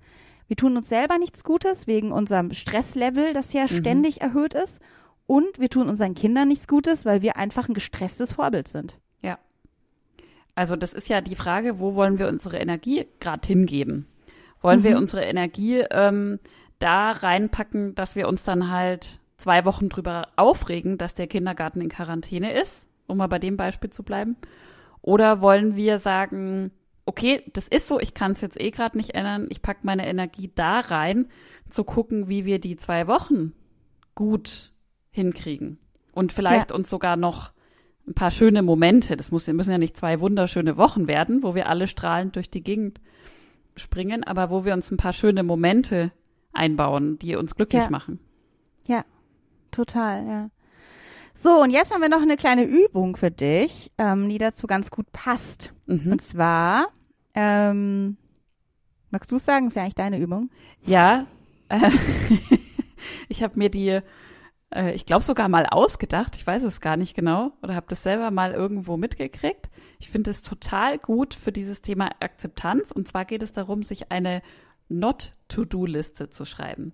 Wir 0.48 0.56
tun 0.56 0.78
uns 0.78 0.90
selber 0.90 1.18
nichts 1.18 1.44
Gutes 1.44 1.88
wegen 1.88 2.12
unserem 2.12 2.54
Stresslevel, 2.54 3.34
das 3.34 3.52
ja 3.54 3.68
ständig 3.68 4.22
erhöht 4.22 4.54
ist. 4.54 4.80
Und 5.28 5.58
wir 5.60 5.70
tun 5.70 5.90
unseren 5.90 6.14
Kindern 6.14 6.48
nichts 6.50 6.68
Gutes, 6.68 7.04
weil 7.04 7.24
wir 7.24 7.36
einfach 7.36 7.68
ein 7.68 7.74
gestresstes 7.74 8.34
Vorbild 8.34 8.68
sind. 8.68 9.00
Ja. 10.56 10.62
Also 10.62 10.76
das 10.76 10.94
ist 10.94 11.10
ja 11.10 11.22
die 11.22 11.36
Frage, 11.36 11.80
wo 11.80 11.96
wollen 11.96 12.20
wir 12.20 12.28
unsere 12.28 12.58
Energie 12.58 13.06
gerade 13.20 13.46
hingeben? 13.48 14.08
Wollen 14.62 14.84
wir 14.84 14.92
Mhm. 14.92 14.98
unsere 14.98 15.24
Energie 15.24 15.84
ähm, 15.92 16.40
da 16.80 17.12
reinpacken, 17.12 17.94
dass 17.96 18.16
wir 18.16 18.28
uns 18.28 18.44
dann 18.44 18.72
halt 18.72 19.20
zwei 19.38 19.66
Wochen 19.66 19.90
drüber 19.90 20.30
aufregen, 20.38 20.98
dass 20.98 21.14
der 21.14 21.28
Kindergarten 21.28 21.82
in 21.82 21.90
Quarantäne 21.90 22.54
ist, 22.54 22.88
um 23.08 23.18
mal 23.18 23.28
bei 23.28 23.40
dem 23.40 23.58
Beispiel 23.58 23.90
zu 23.90 24.04
bleiben? 24.04 24.38
Oder 25.02 25.42
wollen 25.42 25.76
wir 25.76 26.00
sagen, 26.00 26.72
okay, 27.06 27.44
das 27.54 27.68
ist 27.68 27.88
so, 27.88 28.00
ich 28.00 28.14
kann 28.14 28.32
es 28.32 28.42
jetzt 28.42 28.60
eh 28.60 28.72
gerade 28.72 28.98
nicht 28.98 29.14
ändern, 29.14 29.48
ich 29.50 29.62
packe 29.62 29.82
meine 29.84 30.08
Energie 30.08 30.52
da 30.56 30.80
rein, 30.80 31.28
zu 31.70 31.84
gucken, 31.84 32.28
wie 32.30 32.46
wir 32.46 32.60
die 32.60 32.78
zwei 32.78 33.08
Wochen 33.08 33.54
gut 34.16 34.72
hinkriegen. 35.12 35.78
Und 36.14 36.32
vielleicht 36.32 36.72
uns 36.72 36.90
sogar 36.90 37.18
noch 37.18 37.52
ein 38.08 38.14
paar 38.14 38.32
schöne 38.32 38.62
Momente. 38.62 39.18
Das 39.18 39.32
muss, 39.32 39.48
müssen 39.48 39.72
ja 39.72 39.78
nicht 39.78 39.98
zwei 39.98 40.20
wunderschöne 40.20 40.78
Wochen 40.78 41.08
werden, 41.08 41.44
wo 41.44 41.56
wir 41.56 41.68
alle 41.68 41.88
strahlend 41.88 42.36
durch 42.36 42.50
die 42.50 42.64
Gegend 42.64 43.00
springen, 43.76 44.24
aber 44.24 44.50
wo 44.50 44.64
wir 44.66 44.74
uns 44.74 44.92
ein 44.92 44.98
paar 44.98 45.14
schöne 45.14 45.44
Momente 45.44 46.12
einbauen, 46.54 47.20
die 47.20 47.36
uns 47.36 47.56
glücklich 47.56 47.84
Ja. 47.84 47.90
machen. 47.90 48.20
Total, 49.72 50.26
ja. 50.26 50.50
So, 51.34 51.62
und 51.62 51.70
jetzt 51.70 51.94
haben 51.94 52.02
wir 52.02 52.08
noch 52.08 52.22
eine 52.22 52.38
kleine 52.38 52.64
Übung 52.64 53.18
für 53.18 53.30
dich, 53.30 53.92
ähm, 53.98 54.30
die 54.30 54.38
dazu 54.38 54.68
ganz 54.68 54.90
gut 54.90 55.12
passt. 55.12 55.74
Mhm. 55.86 56.14
Und 56.14 56.22
zwar, 56.22 56.88
ähm, 57.34 58.16
magst 59.10 59.34
du 59.34 59.36
es 59.36 59.44
sagen? 59.44 59.68
Ist 59.68 59.76
ja 59.76 59.82
eigentlich 59.82 59.96
deine 59.96 60.18
Übung. 60.18 60.50
Ja, 60.86 61.26
äh, 61.68 61.90
ich 63.28 63.44
habe 63.44 63.60
mir 63.60 63.70
die, 63.70 64.00
äh, 64.74 64.94
ich 64.94 65.06
glaube 65.06 65.24
sogar 65.24 65.50
mal 65.50 65.66
ausgedacht, 65.66 66.36
ich 66.36 66.46
weiß 66.46 66.64
es 66.64 66.82
gar 66.82 66.98
nicht 66.98 67.16
genau, 67.16 67.52
oder 67.62 67.76
habe 67.76 67.88
das 67.90 68.04
selber 68.04 68.32
mal 68.32 68.54
irgendwo 68.54 68.98
mitgekriegt. 68.98 69.70
Ich 70.00 70.10
finde 70.10 70.32
es 70.32 70.42
total 70.42 70.98
gut 70.98 71.34
für 71.34 71.52
dieses 71.52 71.82
Thema 71.82 72.10
Akzeptanz. 72.20 72.92
Und 72.92 73.08
zwar 73.08 73.26
geht 73.26 73.44
es 73.44 73.54
darum, 73.54 73.84
sich 73.84 74.12
eine 74.12 74.42
Not-to-Do-Liste 74.90 76.30
zu 76.30 76.46
schreiben. 76.46 76.94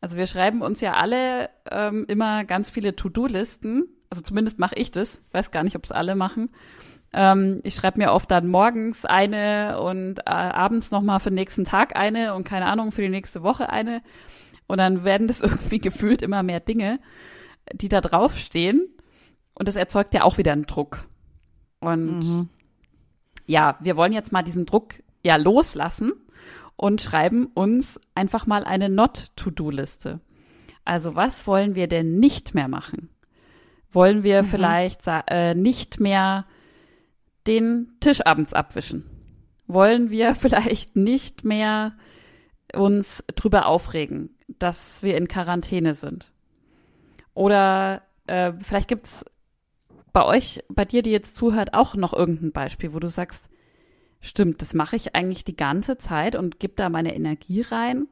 Also 0.00 0.16
wir 0.16 0.26
schreiben 0.26 0.62
uns 0.62 0.80
ja 0.80 0.94
alle 0.94 1.50
ähm, 1.70 2.04
immer 2.08 2.44
ganz 2.44 2.70
viele 2.70 2.96
To-Do-Listen. 2.96 3.84
Also 4.10 4.22
zumindest 4.22 4.58
mache 4.58 4.76
ich 4.76 4.90
das. 4.90 5.20
Weiß 5.32 5.50
gar 5.50 5.64
nicht, 5.64 5.76
ob 5.76 5.84
es 5.84 5.92
alle 5.92 6.14
machen. 6.14 6.50
Ähm, 7.12 7.60
ich 7.64 7.74
schreibe 7.74 7.98
mir 7.98 8.12
oft 8.12 8.30
dann 8.30 8.48
morgens 8.48 9.04
eine 9.04 9.80
und 9.80 10.20
äh, 10.20 10.30
abends 10.30 10.90
nochmal 10.90 11.20
für 11.20 11.30
den 11.30 11.36
nächsten 11.36 11.64
Tag 11.64 11.96
eine 11.96 12.34
und 12.34 12.44
keine 12.44 12.66
Ahnung, 12.66 12.92
für 12.92 13.02
die 13.02 13.08
nächste 13.08 13.42
Woche 13.42 13.70
eine. 13.70 14.02
Und 14.68 14.78
dann 14.78 15.02
werden 15.04 15.26
das 15.26 15.40
irgendwie 15.42 15.78
gefühlt 15.78 16.22
immer 16.22 16.42
mehr 16.44 16.60
Dinge, 16.60 17.00
die 17.72 17.88
da 17.88 18.00
draufstehen. 18.00 18.86
Und 19.54 19.66
das 19.66 19.74
erzeugt 19.76 20.14
ja 20.14 20.22
auch 20.22 20.38
wieder 20.38 20.52
einen 20.52 20.66
Druck. 20.66 21.04
Und 21.80 22.48
ja, 23.46 23.76
wir 23.80 23.96
wollen 23.96 24.12
jetzt 24.12 24.30
mal 24.32 24.42
diesen 24.42 24.66
Druck 24.66 24.94
ja 25.24 25.36
loslassen 25.36 26.12
und 26.76 27.00
schreiben 27.00 27.46
uns 27.54 28.00
einfach 28.14 28.46
mal 28.46 28.62
eine 28.64 28.88
Not-to-Do-Liste. 28.88 30.20
Also 30.84 31.16
was 31.16 31.46
wollen 31.46 31.74
wir 31.74 31.88
denn 31.88 32.18
nicht 32.18 32.54
mehr 32.54 32.68
machen? 32.68 33.10
Wollen 33.90 34.22
wir 34.22 34.44
vielleicht 34.44 35.02
sa- 35.02 35.24
äh, 35.28 35.54
nicht 35.54 35.98
mehr 35.98 36.46
den 37.46 37.96
Tisch 38.00 38.24
abends 38.24 38.52
abwischen? 38.54 39.04
Wollen 39.66 40.10
wir 40.10 40.34
vielleicht 40.36 40.94
nicht 40.96 41.44
mehr 41.44 41.96
uns 42.74 43.24
drüber 43.34 43.66
aufregen, 43.66 44.36
dass 44.48 45.02
wir 45.02 45.16
in 45.16 45.28
Quarantäne 45.28 45.94
sind? 45.94 46.32
Oder 47.34 48.02
äh, 48.26 48.52
vielleicht 48.60 48.88
gibt's 48.88 49.24
bei 50.12 50.24
euch, 50.24 50.64
bei 50.68 50.84
dir, 50.84 51.02
die 51.02 51.10
jetzt 51.10 51.36
zuhört, 51.36 51.74
auch 51.74 51.94
noch 51.94 52.12
irgendein 52.12 52.52
Beispiel, 52.52 52.92
wo 52.94 52.98
du 52.98 53.10
sagst, 53.10 53.48
stimmt, 54.20 54.60
das 54.62 54.74
mache 54.74 54.96
ich 54.96 55.14
eigentlich 55.14 55.44
die 55.44 55.56
ganze 55.56 55.98
Zeit 55.98 56.34
und 56.34 56.58
gebe 56.58 56.74
da 56.74 56.88
meine 56.88 57.14
Energie 57.14 57.60
rein 57.60 58.08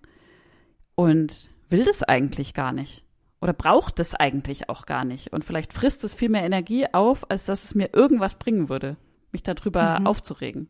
und 0.95 1.49
will 1.69 1.85
das 1.85 2.03
eigentlich 2.03 2.55
gar 2.55 2.73
nicht. 2.73 3.03
Oder 3.41 3.53
braucht 3.53 3.99
es 4.01 4.15
eigentlich 4.15 4.69
auch 4.69 4.87
gar 4.87 5.05
nicht. 5.05 5.33
Und 5.33 5.45
vielleicht 5.45 5.73
frisst 5.73 6.05
es 6.05 6.15
viel 6.15 6.29
mehr 6.29 6.45
Energie 6.45 6.87
auf, 6.93 7.31
als 7.31 7.45
dass 7.45 7.65
es 7.65 7.75
mir 7.75 7.91
irgendwas 7.93 8.37
bringen 8.37 8.69
würde, 8.69 8.97
mich 9.33 9.43
darüber 9.43 10.01
Mhm. 10.01 10.07
aufzuregen. 10.07 10.69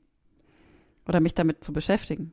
Oder 1.07 1.20
mich 1.20 1.35
damit 1.35 1.62
zu 1.62 1.72
beschäftigen. 1.72 2.33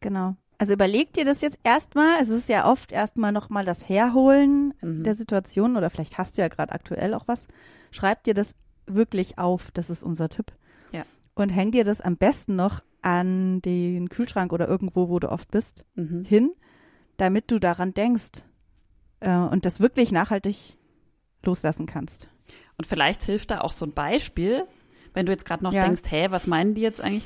Genau. 0.00 0.36
Also 0.58 0.72
überleg 0.72 1.12
dir 1.12 1.24
das 1.24 1.40
jetzt 1.42 1.58
erstmal. 1.64 2.20
Es 2.20 2.28
ist 2.30 2.48
ja 2.48 2.70
oft 2.70 2.92
erstmal 2.92 3.32
nochmal 3.32 3.64
das 3.64 3.88
Herholen 3.88 4.72
Mhm. 4.80 5.02
der 5.04 5.14
Situation 5.14 5.76
oder 5.76 5.90
vielleicht 5.90 6.16
hast 6.18 6.36
du 6.38 6.42
ja 6.42 6.48
gerade 6.48 6.72
aktuell 6.72 7.12
auch 7.14 7.28
was. 7.28 7.46
Schreib 7.90 8.22
dir 8.24 8.34
das 8.34 8.54
wirklich 8.86 9.38
auf. 9.38 9.70
Das 9.72 9.90
ist 9.90 10.02
unser 10.02 10.28
Tipp. 10.28 10.52
Ja. 10.92 11.04
Und 11.34 11.50
häng 11.50 11.72
dir 11.72 11.84
das 11.84 12.00
am 12.00 12.16
besten 12.16 12.56
noch 12.56 12.80
an 13.02 13.60
den 13.62 14.08
Kühlschrank 14.08 14.52
oder 14.52 14.66
irgendwo, 14.66 15.08
wo 15.08 15.18
du 15.18 15.30
oft 15.30 15.50
bist, 15.50 15.84
Mhm. 15.94 16.24
hin, 16.24 16.50
damit 17.18 17.50
du 17.50 17.58
daran 17.58 17.92
denkst 17.94 18.42
äh, 19.20 19.36
und 19.36 19.64
das 19.64 19.80
wirklich 19.80 20.10
nachhaltig 20.12 20.76
loslassen 21.44 21.86
kannst. 21.86 22.28
Und 22.78 22.86
vielleicht 22.86 23.22
hilft 23.24 23.50
da 23.50 23.60
auch 23.60 23.72
so 23.72 23.86
ein 23.86 23.92
Beispiel, 23.92 24.64
wenn 25.14 25.26
du 25.26 25.32
jetzt 25.32 25.44
gerade 25.46 25.64
noch 25.64 25.72
Ja. 25.72 25.84
denkst, 25.84 26.02
hä, 26.10 26.26
was 26.30 26.46
meinen 26.46 26.74
die 26.74 26.82
jetzt 26.82 27.00
eigentlich? 27.00 27.24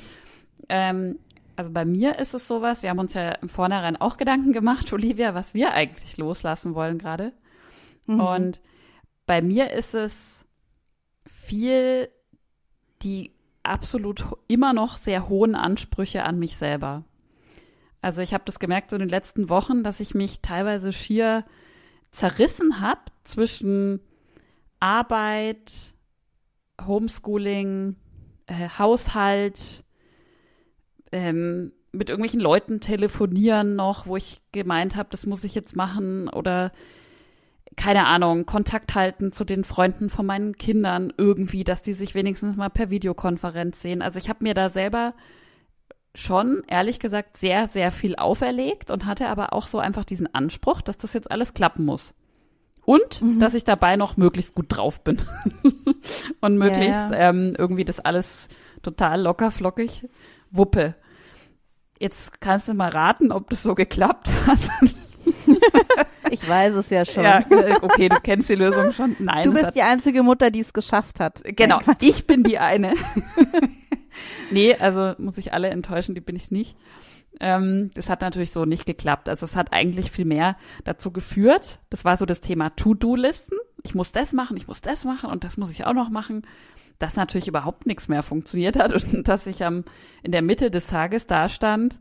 Ähm, 0.69 1.19
also 1.61 1.71
bei 1.71 1.85
mir 1.85 2.19
ist 2.19 2.33
es 2.33 2.49
sowas, 2.49 2.83
wir 2.83 2.89
haben 2.89 2.99
uns 2.99 3.13
ja 3.13 3.33
im 3.33 3.51
Vornherein 3.51 4.01
auch 4.01 4.17
Gedanken 4.17 4.55
gemacht, 4.55 4.91
Olivia, 4.95 5.35
was 5.35 5.53
wir 5.53 5.75
eigentlich 5.75 6.17
loslassen 6.17 6.75
wollen 6.75 6.97
gerade. 6.97 7.35
Mhm. 8.07 8.21
Und 8.21 8.61
bei 9.27 9.43
mir 9.43 9.71
ist 9.71 9.95
es 9.95 10.47
viel 11.27 12.09
die 13.03 13.35
absolut 13.63 14.25
immer 14.49 14.73
noch 14.73 14.97
sehr 14.97 15.29
hohen 15.29 15.55
Ansprüche 15.55 16.25
an 16.25 16.39
mich 16.39 16.57
selber. 16.57 17.05
Also 18.01 18.23
ich 18.23 18.33
habe 18.33 18.45
das 18.47 18.59
gemerkt 18.59 18.89
so 18.89 18.97
in 18.97 19.01
den 19.01 19.11
letzten 19.11 19.51
Wochen, 19.51 19.85
dass 19.85 20.01
ich 20.01 20.15
mich 20.15 20.41
teilweise 20.41 20.95
schier 20.95 21.45
zerrissen 22.11 22.81
habe 22.81 23.03
zwischen 23.25 24.01
Arbeit, 24.81 25.93
Homeschooling, 26.87 27.97
äh, 28.47 28.71
Haushalt, 28.79 29.85
ähm, 31.13 31.73
mit 31.93 32.09
irgendwelchen 32.09 32.41
Leuten 32.41 32.81
telefonieren 32.81 33.77
noch, 33.77 34.07
wo 34.07 34.17
ich 34.17 34.41
gemeint 34.53 34.97
habe, 34.97 35.09
das 35.11 35.27
muss 35.27 35.45
ich 35.45 35.55
jetzt 35.55 35.75
machen 35.75 36.29
oder 36.29 36.73
keine 37.77 38.07
Ahnung, 38.07 38.47
Kontakt 38.47 38.95
halten 38.95 39.33
zu 39.33 39.45
den 39.45 39.65
Freunden 39.65 40.11
von 40.11 40.27
meinen 40.27 40.57
Kindern 40.57 41.13
irgendwie, 41.17 41.65
dass 41.65 41.83
die 41.83 41.93
sich 41.93 42.15
wenigstens 42.15 42.57
mal 42.57 42.69
per 42.69 42.91
Videokonferenz 42.91 43.81
sehen. 43.81 44.03
Also 44.03 44.19
ich 44.19 44.29
habe 44.29 44.43
mir 44.43 44.55
da 44.55 44.69
selber 44.69 45.15
schon, 46.15 46.63
ehrlich 46.67 46.99
gesagt, 46.99 47.37
sehr, 47.37 47.69
sehr 47.69 47.93
viel 47.93 48.17
auferlegt 48.17 48.91
und 48.91 49.07
hatte 49.07 49.29
aber 49.29 49.53
auch 49.53 49.67
so 49.67 49.79
einfach 49.79 50.05
diesen 50.05 50.33
Anspruch, 50.35 50.83
dass 50.83 50.99
das 50.99 51.13
jetzt 51.13 51.31
alles 51.31 51.55
klappen 51.55 51.85
muss. 51.85 52.15
Und 52.85 53.23
dass 53.41 53.55
ich 53.55 53.63
dabei 53.63 53.97
noch 53.97 54.17
möglichst 54.17 54.55
gut 54.55 54.67
drauf 54.69 55.05
bin. 55.05 55.23
und 56.41 56.59
möglichst 56.59 57.11
ja. 57.11 57.31
Ähm, 57.31 57.55
irgendwie 57.57 57.85
das 57.85 58.01
alles 58.01 58.49
total 58.83 59.21
locker 59.21 59.51
flockig 59.51 60.09
wuppe. 60.51 60.95
Jetzt 61.99 62.41
kannst 62.41 62.69
du 62.69 62.75
mal 62.75 62.91
raten, 62.91 63.31
ob 63.31 63.51
das 63.51 63.63
so 63.63 63.75
geklappt 63.75 64.31
hat. 64.47 64.59
Ich 66.31 66.49
weiß 66.49 66.77
es 66.77 66.91
ja 66.91 67.05
schon. 67.05 67.25
Ja, 67.25 67.45
okay, 67.83 68.09
du 68.09 68.17
kennst 68.23 68.49
die 68.49 68.55
Lösung 68.55 68.93
schon. 68.93 69.17
Nein, 69.19 69.45
du 69.45 69.53
bist 69.53 69.75
die 69.75 69.83
einzige 69.83 70.23
Mutter, 70.23 70.51
die 70.51 70.61
es 70.61 70.73
geschafft 70.73 71.21
hat. 71.21 71.43
genau, 71.45 71.81
Nein, 71.85 71.97
ich 72.01 72.27
bin 72.27 72.45
die 72.45 72.59
eine. 72.59 72.95
nee, 74.51 74.75
also 74.75 75.15
muss 75.19 75.39
ich 75.39 75.53
alle 75.53 75.69
enttäuschen, 75.69 76.15
die 76.15 76.21
bin 76.21 76.37
ich 76.37 76.51
nicht. 76.51 76.77
Ähm, 77.41 77.91
das 77.95 78.11
hat 78.11 78.21
natürlich 78.21 78.53
so 78.53 78.65
nicht 78.65 78.87
geklappt. 78.87 79.29
Also 79.29 79.45
es 79.45 79.57
hat 79.57 79.73
eigentlich 79.73 80.11
viel 80.11 80.25
mehr 80.25 80.57
dazu 80.85 81.11
geführt. 81.11 81.81
Das 81.91 82.05
war 82.05 82.17
so 82.17 82.27
das 82.27 82.41
Thema 82.41 82.71
To-Do-Listen. 82.71 83.59
Ich 83.83 83.95
muss 83.95 84.13
das 84.13 84.33
machen, 84.33 84.57
ich 84.57 84.69
muss 84.69 84.83
das 84.83 85.05
machen 85.05 85.31
und 85.31 85.45
das 85.45 85.57
muss 85.57 85.71
ich 85.71 85.87
auch 85.87 85.95
noch 85.95 86.11
machen. 86.11 86.43
Dass 87.01 87.17
natürlich 87.17 87.49
überhaupt 87.49 87.87
nichts 87.87 88.07
mehr 88.07 88.23
funktioniert 88.23 88.79
hat 88.79 88.93
und 88.93 89.27
dass 89.29 89.49
ich 89.49 89.65
am, 89.65 89.85
in 90.23 90.31
der 90.31 90.43
Mitte 90.43 90.71
des 90.71 90.87
Tages 90.87 91.27
da 91.27 91.49
stand, 91.49 91.99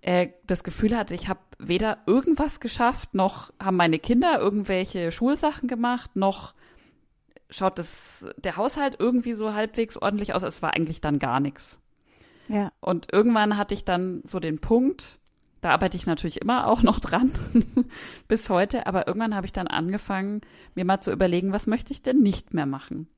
äh, 0.00 0.28
das 0.46 0.64
Gefühl 0.64 0.96
hatte, 0.96 1.14
ich 1.14 1.28
habe 1.28 1.40
weder 1.58 1.98
irgendwas 2.06 2.60
geschafft, 2.60 3.14
noch 3.14 3.52
haben 3.60 3.76
meine 3.76 3.98
Kinder 3.98 4.38
irgendwelche 4.38 5.12
Schulsachen 5.12 5.68
gemacht, 5.68 6.16
noch 6.16 6.54
schaut 7.50 7.78
das, 7.78 8.26
der 8.36 8.56
Haushalt 8.56 8.96
irgendwie 8.98 9.34
so 9.34 9.54
halbwegs 9.54 9.96
ordentlich 9.96 10.34
aus. 10.34 10.42
Es 10.42 10.62
war 10.62 10.74
eigentlich 10.74 11.00
dann 11.00 11.18
gar 11.18 11.40
nichts. 11.40 11.78
Ja. 12.48 12.72
Und 12.80 13.12
irgendwann 13.12 13.56
hatte 13.56 13.74
ich 13.74 13.84
dann 13.84 14.22
so 14.24 14.40
den 14.40 14.58
Punkt, 14.58 15.18
da 15.60 15.70
arbeite 15.70 15.96
ich 15.96 16.06
natürlich 16.06 16.40
immer 16.40 16.66
auch 16.66 16.82
noch 16.82 17.00
dran, 17.00 17.32
bis 18.28 18.48
heute, 18.48 18.86
aber 18.86 19.06
irgendwann 19.06 19.34
habe 19.34 19.46
ich 19.46 19.52
dann 19.52 19.66
angefangen, 19.66 20.40
mir 20.74 20.84
mal 20.84 21.00
zu 21.00 21.10
überlegen, 21.10 21.52
was 21.52 21.66
möchte 21.66 21.92
ich 21.92 22.02
denn 22.02 22.18
nicht 22.18 22.54
mehr 22.54 22.66
machen? 22.66 23.08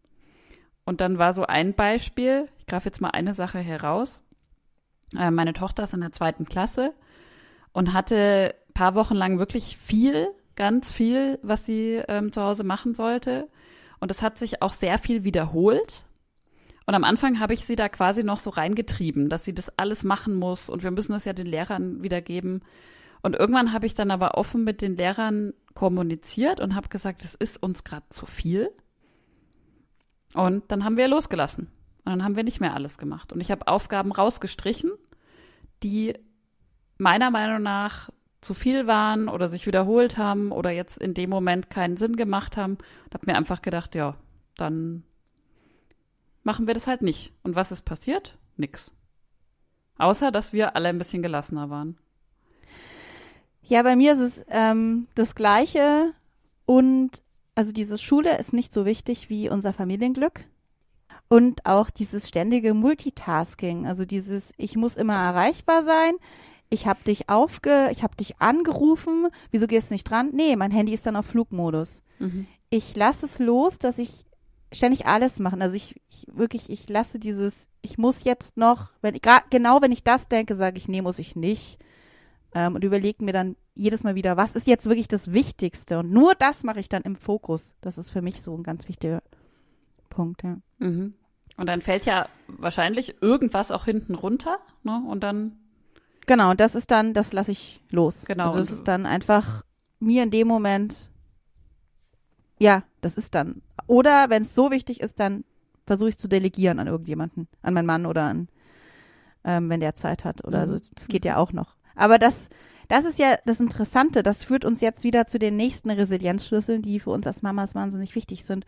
Und 0.84 1.00
dann 1.00 1.18
war 1.18 1.34
so 1.34 1.46
ein 1.46 1.74
Beispiel, 1.74 2.48
ich 2.58 2.66
greife 2.66 2.86
jetzt 2.86 3.00
mal 3.00 3.10
eine 3.10 3.34
Sache 3.34 3.58
heraus. 3.58 4.22
Äh, 5.16 5.30
meine 5.30 5.52
Tochter 5.52 5.84
ist 5.84 5.94
in 5.94 6.00
der 6.00 6.12
zweiten 6.12 6.44
Klasse 6.44 6.94
und 7.72 7.92
hatte 7.92 8.54
paar 8.80 8.94
Wochen 8.94 9.14
lang 9.14 9.38
wirklich 9.38 9.76
viel, 9.76 10.28
ganz 10.56 10.90
viel, 10.90 11.38
was 11.42 11.66
sie 11.66 12.02
ähm, 12.08 12.32
zu 12.32 12.42
Hause 12.42 12.64
machen 12.64 12.94
sollte. 12.94 13.48
Und 13.98 14.10
es 14.10 14.22
hat 14.22 14.38
sich 14.38 14.62
auch 14.62 14.72
sehr 14.72 14.96
viel 14.96 15.22
wiederholt. 15.22 16.06
Und 16.86 16.94
am 16.94 17.04
Anfang 17.04 17.40
habe 17.40 17.52
ich 17.52 17.66
sie 17.66 17.76
da 17.76 17.90
quasi 17.90 18.24
noch 18.24 18.38
so 18.38 18.48
reingetrieben, 18.48 19.28
dass 19.28 19.44
sie 19.44 19.54
das 19.54 19.78
alles 19.78 20.02
machen 20.02 20.34
muss 20.34 20.70
und 20.70 20.82
wir 20.82 20.90
müssen 20.90 21.12
das 21.12 21.26
ja 21.26 21.34
den 21.34 21.46
Lehrern 21.46 22.02
wiedergeben. 22.02 22.62
Und 23.20 23.36
irgendwann 23.36 23.74
habe 23.74 23.84
ich 23.84 23.94
dann 23.94 24.10
aber 24.10 24.38
offen 24.38 24.64
mit 24.64 24.80
den 24.80 24.96
Lehrern 24.96 25.52
kommuniziert 25.74 26.60
und 26.60 26.74
habe 26.74 26.88
gesagt, 26.88 27.22
es 27.22 27.34
ist 27.34 27.62
uns 27.62 27.84
gerade 27.84 28.06
zu 28.08 28.24
viel. 28.24 28.70
Und 30.34 30.70
dann 30.70 30.84
haben 30.84 30.96
wir 30.96 31.08
losgelassen. 31.08 31.68
Und 32.04 32.12
dann 32.12 32.24
haben 32.24 32.36
wir 32.36 32.44
nicht 32.44 32.60
mehr 32.60 32.74
alles 32.74 32.98
gemacht. 32.98 33.32
Und 33.32 33.40
ich 33.40 33.50
habe 33.50 33.68
Aufgaben 33.68 34.12
rausgestrichen, 34.12 34.90
die 35.82 36.14
meiner 36.98 37.30
Meinung 37.30 37.62
nach 37.62 38.10
zu 38.40 38.54
viel 38.54 38.86
waren 38.86 39.28
oder 39.28 39.48
sich 39.48 39.66
wiederholt 39.66 40.16
haben 40.16 40.50
oder 40.50 40.70
jetzt 40.70 40.96
in 40.96 41.14
dem 41.14 41.30
Moment 41.30 41.68
keinen 41.68 41.96
Sinn 41.96 42.16
gemacht 42.16 42.56
haben. 42.56 42.74
Und 43.04 43.14
habe 43.14 43.26
mir 43.26 43.36
einfach 43.36 43.62
gedacht, 43.62 43.94
ja, 43.94 44.16
dann 44.56 45.04
machen 46.42 46.66
wir 46.66 46.74
das 46.74 46.86
halt 46.86 47.02
nicht. 47.02 47.32
Und 47.42 47.54
was 47.54 47.72
ist 47.72 47.82
passiert? 47.82 48.36
Nix. 48.56 48.92
Außer, 49.98 50.30
dass 50.30 50.52
wir 50.52 50.76
alle 50.76 50.88
ein 50.88 50.98
bisschen 50.98 51.22
gelassener 51.22 51.68
waren. 51.68 51.98
Ja, 53.62 53.82
bei 53.82 53.94
mir 53.96 54.14
ist 54.14 54.20
es 54.20 54.44
ähm, 54.48 55.06
das 55.14 55.34
Gleiche 55.34 56.12
und 56.64 57.22
also 57.54 57.72
diese 57.72 57.98
Schule 57.98 58.38
ist 58.38 58.52
nicht 58.52 58.72
so 58.72 58.84
wichtig 58.84 59.28
wie 59.30 59.48
unser 59.48 59.72
Familienglück 59.72 60.44
und 61.28 61.64
auch 61.64 61.90
dieses 61.90 62.28
ständige 62.28 62.74
Multitasking, 62.74 63.86
also 63.86 64.04
dieses 64.04 64.52
ich 64.56 64.76
muss 64.76 64.96
immer 64.96 65.14
erreichbar 65.14 65.84
sein. 65.84 66.14
Ich 66.70 66.86
habe 66.86 67.02
dich 67.04 67.28
aufge, 67.28 67.88
ich 67.92 68.02
habe 68.02 68.16
dich 68.16 68.40
angerufen. 68.40 69.28
Wieso 69.50 69.66
gehst 69.66 69.90
du 69.90 69.94
nicht 69.94 70.08
dran? 70.08 70.30
Nee, 70.32 70.54
mein 70.56 70.70
Handy 70.70 70.94
ist 70.94 71.04
dann 71.06 71.16
auf 71.16 71.26
Flugmodus. 71.26 72.02
Mhm. 72.20 72.46
Ich 72.70 72.94
lasse 72.94 73.26
es 73.26 73.40
los, 73.40 73.78
dass 73.78 73.98
ich 73.98 74.24
ständig 74.72 75.06
alles 75.06 75.40
machen. 75.40 75.62
Also 75.62 75.74
ich, 75.74 76.00
ich 76.10 76.26
wirklich, 76.32 76.70
ich 76.70 76.88
lasse 76.88 77.18
dieses, 77.18 77.66
ich 77.82 77.98
muss 77.98 78.24
jetzt 78.24 78.56
noch, 78.56 78.90
wenn 79.02 79.14
ich 79.14 79.22
genau 79.50 79.82
wenn 79.82 79.92
ich 79.92 80.04
das 80.04 80.28
denke, 80.28 80.54
sage 80.54 80.78
ich, 80.78 80.88
nee, 80.88 81.02
muss 81.02 81.18
ich 81.18 81.34
nicht. 81.34 81.78
Ähm, 82.54 82.74
und 82.74 82.84
überlege 82.84 83.24
mir 83.24 83.32
dann 83.32 83.56
jedes 83.80 84.04
Mal 84.04 84.14
wieder, 84.14 84.36
was 84.36 84.54
ist 84.54 84.66
jetzt 84.66 84.86
wirklich 84.86 85.08
das 85.08 85.32
Wichtigste? 85.32 85.98
Und 86.00 86.12
nur 86.12 86.34
das 86.34 86.64
mache 86.64 86.80
ich 86.80 86.88
dann 86.88 87.02
im 87.02 87.16
Fokus. 87.16 87.74
Das 87.80 87.96
ist 87.98 88.10
für 88.10 88.20
mich 88.22 88.42
so 88.42 88.54
ein 88.56 88.62
ganz 88.62 88.86
wichtiger 88.88 89.22
Punkt, 90.10 90.42
ja. 90.42 90.58
Mhm. 90.78 91.14
Und 91.56 91.68
dann 91.68 91.80
fällt 91.82 92.04
ja 92.06 92.28
wahrscheinlich 92.46 93.22
irgendwas 93.22 93.70
auch 93.70 93.84
hinten 93.86 94.14
runter, 94.14 94.56
ne? 94.82 95.02
Und 95.08 95.20
dann, 95.22 95.56
Genau, 96.26 96.50
und 96.50 96.60
das 96.60 96.74
ist 96.74 96.90
dann, 96.90 97.14
das 97.14 97.32
lasse 97.32 97.50
ich 97.52 97.80
los. 97.90 98.24
Genau, 98.26 98.48
Also 98.48 98.60
das 98.60 98.70
ist 98.70 98.86
dann 98.86 99.06
einfach 99.06 99.64
mir 99.98 100.22
in 100.22 100.30
dem 100.30 100.46
Moment, 100.46 101.10
ja, 102.58 102.82
das 103.00 103.16
ist 103.16 103.34
dann. 103.34 103.62
Oder 103.86 104.28
wenn 104.30 104.42
es 104.42 104.54
so 104.54 104.70
wichtig 104.70 105.00
ist, 105.00 105.18
dann 105.18 105.44
versuche 105.86 106.10
ich 106.10 106.18
zu 106.18 106.28
delegieren 106.28 106.78
an 106.78 106.86
irgendjemanden, 106.86 107.48
an 107.62 107.74
meinen 107.74 107.86
Mann 107.86 108.06
oder 108.06 108.24
an, 108.24 108.48
ähm, 109.44 109.68
wenn 109.70 109.80
der 109.80 109.96
Zeit 109.96 110.24
hat 110.24 110.44
oder 110.44 110.66
Mhm. 110.66 110.70
so. 110.70 110.78
Das 110.94 111.08
geht 111.08 111.24
ja 111.24 111.36
auch 111.36 111.52
noch. 111.52 111.76
Aber 111.96 112.18
das, 112.18 112.48
das 112.90 113.04
ist 113.04 113.20
ja 113.20 113.36
das 113.46 113.60
Interessante. 113.60 114.24
Das 114.24 114.42
führt 114.42 114.64
uns 114.64 114.80
jetzt 114.80 115.04
wieder 115.04 115.26
zu 115.26 115.38
den 115.38 115.56
nächsten 115.56 115.90
Resilienzschlüsseln, 115.90 116.82
die 116.82 116.98
für 116.98 117.10
uns 117.10 117.24
als 117.24 117.40
Mamas 117.40 117.76
wahnsinnig 117.76 118.16
wichtig 118.16 118.44
sind. 118.44 118.66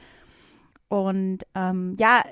Und 0.89 1.41
ähm, 1.57 1.97
ja, 1.99 2.23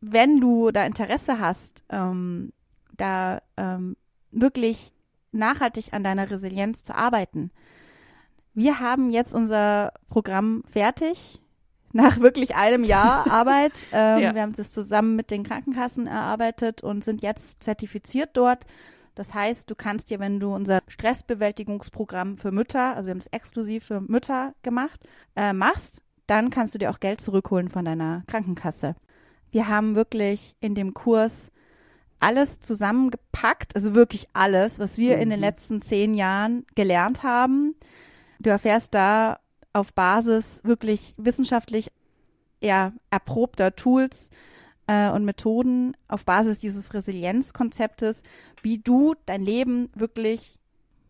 wenn 0.00 0.40
du 0.40 0.72
da 0.72 0.84
Interesse 0.84 1.38
hast, 1.38 1.84
ähm, 1.88 2.52
da 2.96 3.40
ähm, 3.56 3.96
wirklich 4.32 4.92
nachhaltig 5.30 5.92
an 5.92 6.02
deiner 6.02 6.28
Resilienz 6.30 6.82
zu 6.82 6.96
arbeiten. 6.96 7.52
Wir 8.52 8.80
haben 8.80 9.12
jetzt 9.12 9.34
unser 9.34 9.92
Programm 10.08 10.64
fertig. 10.70 11.40
Nach 11.92 12.18
wirklich 12.18 12.56
einem 12.56 12.82
Jahr 12.82 13.30
Arbeit. 13.30 13.86
Ähm, 13.92 14.20
Ja. 14.20 14.34
Wir 14.34 14.42
haben 14.42 14.52
das 14.52 14.72
zusammen 14.72 15.14
mit 15.14 15.30
den 15.30 15.44
Krankenkassen 15.44 16.08
erarbeitet 16.08 16.82
und 16.82 17.04
sind 17.04 17.22
jetzt 17.22 17.62
zertifiziert 17.62 18.30
dort. 18.32 18.64
Das 19.14 19.32
heißt, 19.32 19.70
du 19.70 19.74
kannst 19.74 20.10
dir, 20.10 20.18
wenn 20.18 20.40
du 20.40 20.54
unser 20.54 20.82
Stressbewältigungsprogramm 20.88 22.36
für 22.36 22.50
Mütter, 22.52 22.96
also 22.96 23.06
wir 23.06 23.10
haben 23.12 23.18
es 23.18 23.28
exklusiv 23.28 23.84
für 23.84 24.00
Mütter 24.00 24.54
gemacht, 24.62 25.00
äh, 25.36 25.52
machst, 25.52 26.02
dann 26.26 26.50
kannst 26.50 26.74
du 26.74 26.78
dir 26.78 26.90
auch 26.90 27.00
Geld 27.00 27.20
zurückholen 27.20 27.68
von 27.68 27.84
deiner 27.84 28.24
Krankenkasse. 28.26 28.96
Wir 29.50 29.68
haben 29.68 29.94
wirklich 29.94 30.56
in 30.60 30.74
dem 30.74 30.94
Kurs 30.94 31.52
alles 32.18 32.58
zusammengepackt, 32.58 33.76
also 33.76 33.94
wirklich 33.94 34.28
alles, 34.32 34.78
was 34.78 34.98
wir 34.98 35.18
in 35.18 35.30
den 35.30 35.38
Mhm. 35.40 35.44
letzten 35.44 35.82
zehn 35.82 36.14
Jahren 36.14 36.64
gelernt 36.74 37.22
haben. 37.22 37.74
Du 38.40 38.50
erfährst 38.50 38.94
da 38.94 39.38
auf 39.72 39.92
Basis 39.92 40.60
wirklich 40.64 41.14
wissenschaftlich 41.18 41.90
ja, 42.60 42.92
erprobter 43.10 43.76
Tools 43.76 44.30
äh, 44.86 45.10
und 45.10 45.24
Methoden, 45.24 45.96
auf 46.08 46.24
Basis 46.24 46.58
dieses 46.58 46.94
Resilienzkonzeptes, 46.94 48.22
wie 48.62 48.78
du 48.78 49.14
dein 49.26 49.42
Leben 49.42 49.90
wirklich 49.94 50.58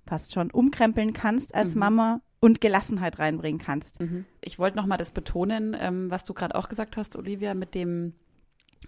fast 0.07 0.33
schon 0.35 0.51
umkrempeln 0.51 1.13
kannst 1.13 1.55
als 1.55 1.75
Mhm. 1.75 1.81
Mama 1.81 2.21
und 2.41 2.61
Gelassenheit 2.61 3.19
reinbringen 3.19 3.61
kannst. 3.61 4.01
Mhm. 4.01 4.27
Ich 4.43 4.59
wollte 4.59 4.77
noch 4.77 4.87
mal 4.87 4.99
das 4.99 5.13
betonen, 5.13 5.75
ähm, 5.79 6.11
was 6.11 6.25
du 6.25 6.35
gerade 6.35 6.55
auch 6.55 6.69
gesagt 6.69 6.97
hast, 6.97 7.17
Olivia, 7.17 7.55
mit 7.55 7.75
dem 7.75 8.13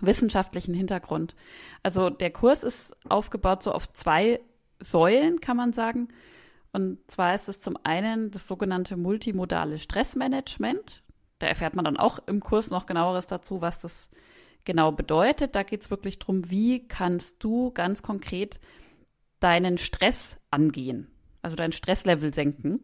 wissenschaftlichen 0.00 0.74
Hintergrund. 0.74 1.34
Also 1.82 2.10
der 2.10 2.30
Kurs 2.30 2.62
ist 2.62 2.94
aufgebaut 3.08 3.62
so 3.62 3.72
auf 3.72 3.90
zwei 3.92 4.40
Säulen, 4.78 5.40
kann 5.40 5.56
man 5.56 5.72
sagen. 5.72 6.08
Und 6.72 6.98
zwar 7.10 7.34
ist 7.34 7.48
es 7.48 7.60
zum 7.60 7.78
einen 7.84 8.30
das 8.30 8.46
sogenannte 8.46 8.98
multimodale 8.98 9.78
Stressmanagement. 9.78 11.02
Da 11.38 11.46
erfährt 11.46 11.74
man 11.74 11.86
dann 11.86 11.96
auch 11.96 12.18
im 12.26 12.40
Kurs 12.40 12.70
noch 12.70 12.84
genaueres 12.84 13.26
dazu, 13.26 13.62
was 13.62 13.78
das 13.78 14.10
genau 14.66 14.92
bedeutet. 14.92 15.54
Da 15.54 15.62
geht 15.62 15.80
es 15.80 15.90
wirklich 15.90 16.18
darum, 16.18 16.50
wie 16.50 16.86
kannst 16.86 17.42
du 17.42 17.70
ganz 17.70 18.02
konkret 18.02 18.60
deinen 19.40 19.78
Stress 19.78 20.38
angehen, 20.50 21.10
also 21.40 21.56
dein 21.56 21.72
Stresslevel 21.72 22.34
senken. 22.34 22.80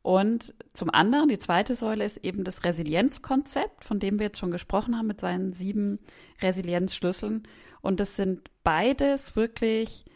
Und 0.00 0.54
zum 0.72 0.88
anderen, 0.88 1.28
die 1.28 1.38
zweite 1.38 1.76
Säule 1.76 2.04
ist 2.04 2.24
eben 2.24 2.44
das 2.44 2.64
Resilienzkonzept, 2.64 3.84
von 3.84 3.98
dem 3.98 4.18
wir 4.18 4.26
jetzt 4.26 4.38
schon 4.38 4.50
gesprochen 4.50 4.96
haben 4.96 5.06
mit 5.06 5.20
seinen 5.20 5.52
sieben 5.52 5.98
Resilienzschlüsseln. 6.40 7.42
Und 7.82 8.00
das 8.00 8.16
sind 8.16 8.48
beides 8.62 9.36
wirklich 9.36 10.06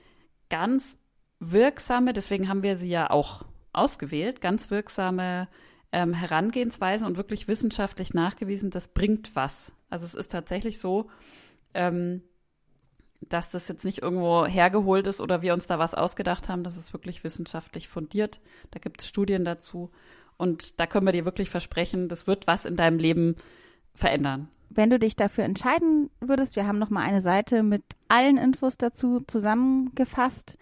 ganz 0.48 0.98
wirksame, 1.40 2.12
deswegen 2.12 2.48
haben 2.48 2.62
wir 2.62 2.76
sie 2.76 2.88
ja 2.88 3.10
auch 3.10 3.44
ausgewählt, 3.72 4.40
ganz 4.40 4.70
wirksame 4.70 5.48
ähm, 5.92 6.14
Herangehensweisen 6.14 7.06
und 7.06 7.16
wirklich 7.16 7.48
wissenschaftlich 7.48 8.14
nachgewiesen, 8.14 8.70
das 8.70 8.88
bringt 8.88 9.36
was. 9.36 9.72
Also 9.90 10.06
es 10.06 10.14
ist 10.14 10.32
tatsächlich 10.32 10.80
so, 10.80 11.08
ähm, 11.74 12.22
dass 13.28 13.50
das 13.50 13.68
jetzt 13.68 13.84
nicht 13.84 14.02
irgendwo 14.02 14.46
hergeholt 14.46 15.06
ist 15.06 15.20
oder 15.20 15.42
wir 15.42 15.52
uns 15.52 15.66
da 15.66 15.78
was 15.78 15.94
ausgedacht 15.94 16.48
haben. 16.48 16.64
Das 16.64 16.76
ist 16.76 16.92
wirklich 16.92 17.22
wissenschaftlich 17.24 17.88
fundiert. 17.88 18.40
Da 18.70 18.78
gibt 18.78 19.02
es 19.02 19.08
Studien 19.08 19.44
dazu. 19.44 19.90
Und 20.36 20.80
da 20.80 20.86
können 20.86 21.06
wir 21.06 21.12
dir 21.12 21.24
wirklich 21.24 21.50
versprechen, 21.50 22.08
das 22.08 22.26
wird 22.26 22.46
was 22.46 22.64
in 22.64 22.76
deinem 22.76 22.98
Leben 22.98 23.36
verändern. 23.94 24.48
Wenn 24.70 24.90
du 24.90 24.98
dich 24.98 25.14
dafür 25.14 25.44
entscheiden 25.44 26.10
würdest, 26.20 26.56
wir 26.56 26.66
haben 26.66 26.78
noch 26.78 26.90
mal 26.90 27.02
eine 27.02 27.20
Seite 27.20 27.62
mit 27.62 27.82
allen 28.08 28.38
Infos 28.38 28.78
dazu 28.78 29.22
zusammengefasst. 29.26 30.56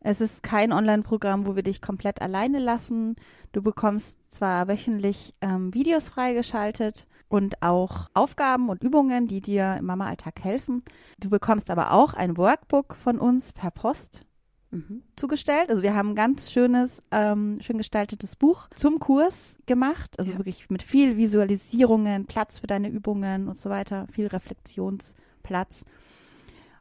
Es 0.00 0.20
ist 0.20 0.42
kein 0.42 0.72
Online-Programm, 0.72 1.46
wo 1.46 1.56
wir 1.56 1.62
dich 1.62 1.82
komplett 1.82 2.22
alleine 2.22 2.58
lassen. 2.58 3.16
Du 3.52 3.62
bekommst 3.62 4.18
zwar 4.28 4.68
wöchentlich 4.68 5.34
ähm, 5.40 5.74
Videos 5.74 6.08
freigeschaltet 6.08 7.06
und 7.28 7.62
auch 7.62 8.08
Aufgaben 8.14 8.68
und 8.68 8.84
Übungen, 8.84 9.26
die 9.26 9.40
dir 9.40 9.76
im 9.78 9.86
Mama-Alltag 9.86 10.42
helfen. 10.42 10.84
Du 11.18 11.28
bekommst 11.28 11.70
aber 11.70 11.92
auch 11.92 12.14
ein 12.14 12.36
Workbook 12.36 12.96
von 12.96 13.18
uns 13.18 13.52
per 13.52 13.70
Post 13.70 14.24
mhm. 14.70 15.02
zugestellt. 15.16 15.70
Also 15.70 15.82
wir 15.82 15.94
haben 15.94 16.10
ein 16.10 16.16
ganz 16.16 16.52
schönes, 16.52 17.02
ähm, 17.10 17.58
schön 17.60 17.78
gestaltetes 17.78 18.36
Buch 18.36 18.68
zum 18.74 18.98
Kurs 18.98 19.56
gemacht. 19.66 20.18
Also 20.18 20.32
ja. 20.32 20.38
wirklich 20.38 20.70
mit 20.70 20.82
viel 20.82 21.16
Visualisierungen, 21.16 22.26
Platz 22.26 22.60
für 22.60 22.66
deine 22.66 22.88
Übungen 22.88 23.48
und 23.48 23.58
so 23.58 23.70
weiter, 23.70 24.06
viel 24.12 24.26
Reflexionsplatz. 24.26 25.84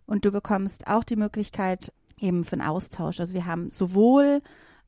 Und 0.05 0.25
du 0.25 0.31
bekommst 0.31 0.87
auch 0.87 1.03
die 1.03 1.15
Möglichkeit 1.15 1.91
eben 2.19 2.43
für 2.43 2.53
einen 2.53 2.67
Austausch. 2.67 3.19
Also 3.19 3.33
wir 3.33 3.45
haben 3.45 3.69
sowohl 3.69 4.41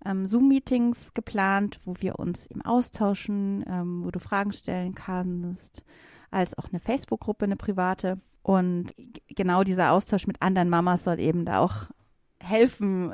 ähm, 0.05 0.27
Zoom-Meetings 0.27 1.13
geplant, 1.13 1.79
wo 1.83 1.95
wir 1.99 2.19
uns 2.19 2.47
eben 2.47 2.61
austauschen, 2.61 3.65
ähm, 3.67 4.03
wo 4.03 4.11
du 4.11 4.19
Fragen 4.19 4.51
stellen 4.51 4.95
kannst, 4.95 5.83
als 6.31 6.57
auch 6.57 6.69
eine 6.69 6.79
Facebook-Gruppe, 6.79 7.45
eine 7.45 7.55
private. 7.55 8.19
Und 8.43 8.93
genau 9.27 9.63
dieser 9.63 9.91
Austausch 9.91 10.27
mit 10.27 10.41
anderen 10.41 10.69
Mamas 10.69 11.03
soll 11.03 11.19
eben 11.19 11.45
da 11.45 11.59
auch 11.59 11.87
helfen, 12.39 13.13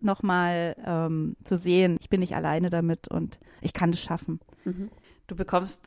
nochmal 0.00 0.74
ähm, 0.84 1.36
zu 1.44 1.58
sehen, 1.58 1.98
ich 2.00 2.08
bin 2.08 2.20
nicht 2.20 2.34
alleine 2.34 2.70
damit 2.70 3.08
und 3.08 3.38
ich 3.60 3.72
kann 3.72 3.92
das 3.92 4.00
schaffen. 4.00 4.40
Mhm. 4.64 4.90
Du 5.26 5.36
bekommst 5.36 5.82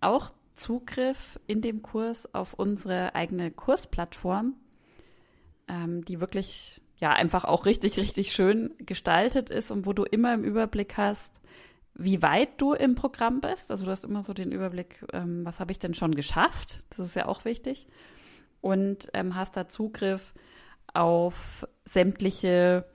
auch 0.00 0.30
Zugriff 0.56 1.40
in 1.46 1.60
dem 1.60 1.82
Kurs 1.82 2.32
auf 2.34 2.54
unsere 2.54 3.14
eigene 3.14 3.50
Kursplattform, 3.50 4.54
ähm, 5.68 6.04
die 6.04 6.20
wirklich 6.20 6.80
ja 6.96 7.12
einfach 7.12 7.44
auch 7.44 7.66
richtig, 7.66 7.96
richtig 7.98 8.32
schön 8.32 8.74
gestaltet 8.78 9.50
ist 9.50 9.70
und 9.70 9.86
wo 9.86 9.92
du 9.92 10.04
immer 10.04 10.34
im 10.34 10.44
Überblick 10.44 10.96
hast, 10.96 11.40
wie 11.94 12.22
weit 12.22 12.60
du 12.60 12.72
im 12.72 12.94
Programm 12.94 13.40
bist. 13.40 13.70
Also 13.70 13.84
du 13.84 13.90
hast 13.90 14.04
immer 14.04 14.22
so 14.22 14.32
den 14.32 14.52
Überblick, 14.52 15.04
ähm, 15.12 15.44
was 15.44 15.60
habe 15.60 15.72
ich 15.72 15.78
denn 15.78 15.94
schon 15.94 16.14
geschafft? 16.14 16.82
Das 16.96 17.06
ist 17.06 17.16
ja 17.16 17.26
auch 17.26 17.44
wichtig. 17.44 17.86
Und 18.60 19.08
ähm, 19.12 19.34
hast 19.34 19.56
da 19.56 19.68
Zugriff 19.68 20.34
auf 20.92 21.66
sämtliche 21.84 22.86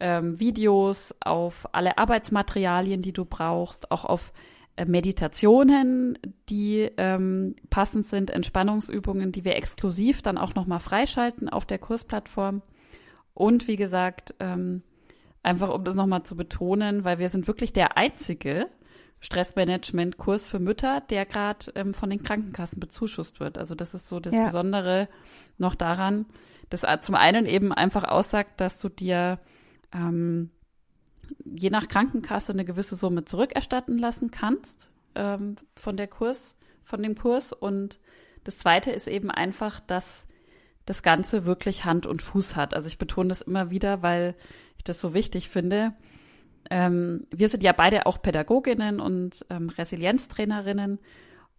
ähm, 0.00 0.38
Videos, 0.38 1.14
auf 1.20 1.66
alle 1.72 1.98
Arbeitsmaterialien, 1.98 3.02
die 3.02 3.12
du 3.12 3.24
brauchst, 3.24 3.90
auch 3.90 4.04
auf 4.04 4.32
äh, 4.76 4.84
Meditationen, 4.84 6.18
die 6.48 6.90
ähm, 6.96 7.56
passend 7.70 8.06
sind, 8.06 8.30
Entspannungsübungen, 8.30 9.32
die 9.32 9.44
wir 9.44 9.56
exklusiv 9.56 10.22
dann 10.22 10.38
auch 10.38 10.54
nochmal 10.54 10.80
freischalten 10.80 11.48
auf 11.48 11.64
der 11.64 11.78
Kursplattform. 11.78 12.62
Und 13.36 13.68
wie 13.68 13.76
gesagt, 13.76 14.34
ähm, 14.40 14.82
einfach 15.42 15.68
um 15.68 15.84
das 15.84 15.94
nochmal 15.94 16.22
zu 16.22 16.36
betonen, 16.36 17.04
weil 17.04 17.18
wir 17.18 17.28
sind 17.28 17.46
wirklich 17.46 17.74
der 17.74 17.98
einzige 17.98 18.66
Stressmanagement-Kurs 19.20 20.48
für 20.48 20.58
Mütter, 20.58 21.02
der 21.02 21.26
gerade 21.26 21.70
ähm, 21.74 21.92
von 21.92 22.08
den 22.08 22.22
Krankenkassen 22.22 22.80
bezuschusst 22.80 23.38
wird. 23.38 23.58
Also 23.58 23.74
das 23.74 23.92
ist 23.92 24.08
so 24.08 24.20
das 24.20 24.34
ja. 24.34 24.46
Besondere 24.46 25.08
noch 25.58 25.74
daran, 25.74 26.24
dass 26.70 26.86
zum 27.02 27.14
einen 27.14 27.44
eben 27.44 27.74
einfach 27.74 28.04
aussagt, 28.04 28.58
dass 28.58 28.78
du 28.78 28.88
dir 28.88 29.38
ähm, 29.92 30.50
je 31.44 31.68
nach 31.68 31.88
Krankenkasse 31.88 32.52
eine 32.52 32.64
gewisse 32.64 32.96
Summe 32.96 33.26
zurückerstatten 33.26 33.98
lassen 33.98 34.30
kannst 34.30 34.90
ähm, 35.14 35.56
von 35.74 35.98
der 35.98 36.08
Kurs, 36.08 36.56
von 36.84 37.02
dem 37.02 37.16
Kurs. 37.16 37.52
Und 37.52 37.98
das 38.44 38.56
zweite 38.56 38.92
ist 38.92 39.08
eben 39.08 39.30
einfach, 39.30 39.80
dass 39.80 40.26
das 40.86 41.02
Ganze 41.02 41.44
wirklich 41.44 41.84
Hand 41.84 42.06
und 42.06 42.22
Fuß 42.22 42.56
hat. 42.56 42.72
Also 42.72 42.88
ich 42.88 42.96
betone 42.96 43.28
das 43.28 43.42
immer 43.42 43.70
wieder, 43.70 44.02
weil 44.02 44.34
ich 44.78 44.84
das 44.84 45.00
so 45.00 45.12
wichtig 45.12 45.48
finde. 45.48 45.92
Ähm, 46.70 47.26
wir 47.30 47.48
sind 47.48 47.62
ja 47.62 47.72
beide 47.72 48.06
auch 48.06 48.22
Pädagoginnen 48.22 49.00
und 49.00 49.44
ähm, 49.50 49.68
Resilienztrainerinnen. 49.68 50.98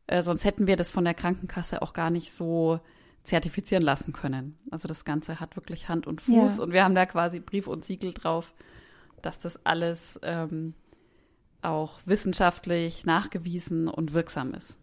Äh, 0.08 0.22
sonst 0.24 0.46
hätten 0.46 0.68
wir 0.68 0.78
das 0.78 0.90
von 0.90 1.04
der 1.04 1.14
Krankenkasse 1.14 1.82
auch 1.82 1.94
gar 1.94 2.10
nicht 2.10 2.34
so 2.34 2.80
zertifizieren 3.24 3.84
lassen 3.84 4.14
können. 4.14 4.58
Also 4.72 4.88
das 4.88 5.04
Ganze 5.04 5.42
hat 5.42 5.58
wirklich 5.58 5.90
Hand 5.90 6.08
und 6.08 6.22
Fuß 6.22 6.58
ja. 6.58 6.64
und 6.64 6.72
wir 6.72 6.84
haben 6.86 6.96
da 6.96 7.06
quasi 7.06 7.42
Brief 7.42 7.68
und 7.68 7.84
Siegel 7.84 8.14
drauf, 8.14 8.54
dass 9.22 9.40
das 9.40 9.66
alles 9.66 10.18
ähm, 10.24 10.74
auch 11.62 12.00
wissenschaftlich 12.06 13.06
nachgewiesen 13.06 13.90
und 13.90 14.14
wirksam 14.14 14.54
ist. 14.54 14.78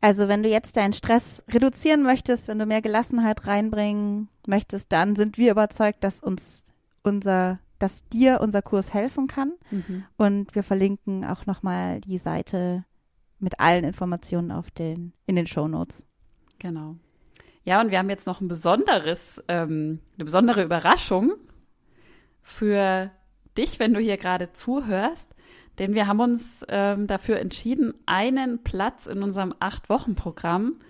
Also 0.00 0.28
wenn 0.28 0.42
du 0.42 0.48
jetzt 0.48 0.76
deinen 0.76 0.92
Stress 0.92 1.42
reduzieren 1.48 2.02
möchtest, 2.02 2.48
wenn 2.48 2.58
du 2.58 2.66
mehr 2.66 2.82
Gelassenheit 2.82 3.46
reinbringen 3.46 4.28
möchtest, 4.46 4.92
dann 4.92 5.16
sind 5.16 5.38
wir 5.38 5.50
überzeugt, 5.50 6.04
dass 6.04 6.22
uns 6.22 6.72
unser, 7.02 7.58
dass 7.78 8.08
dir 8.08 8.40
unser 8.40 8.62
Kurs 8.62 8.94
helfen 8.94 9.26
kann. 9.26 9.52
Mhm. 9.70 10.04
Und 10.16 10.54
wir 10.54 10.62
verlinken 10.62 11.24
auch 11.24 11.46
nochmal 11.46 12.00
die 12.00 12.18
Seite 12.18 12.84
mit 13.40 13.58
allen 13.60 13.84
Informationen 13.84 14.52
auf 14.52 14.70
den, 14.70 15.12
in 15.26 15.36
den 15.36 15.46
Show 15.46 15.66
Notes. 15.66 16.06
Genau. 16.58 16.96
Ja, 17.64 17.80
und 17.80 17.90
wir 17.90 17.98
haben 17.98 18.10
jetzt 18.10 18.26
noch 18.26 18.40
ein 18.40 18.48
besonderes, 18.48 19.42
ähm, 19.48 20.00
eine 20.16 20.24
besondere 20.24 20.62
Überraschung 20.62 21.34
für 22.40 23.10
dich, 23.56 23.78
wenn 23.78 23.92
du 23.92 24.00
hier 24.00 24.16
gerade 24.16 24.52
zuhörst. 24.52 25.34
Denn 25.78 25.94
wir 25.94 26.06
haben 26.06 26.20
uns 26.20 26.64
ähm, 26.68 27.06
dafür 27.06 27.38
entschieden, 27.38 27.94
einen 28.06 28.62
Platz 28.64 29.06
in 29.06 29.22
unserem 29.22 29.54
Acht-Wochen-Programm 29.60 30.80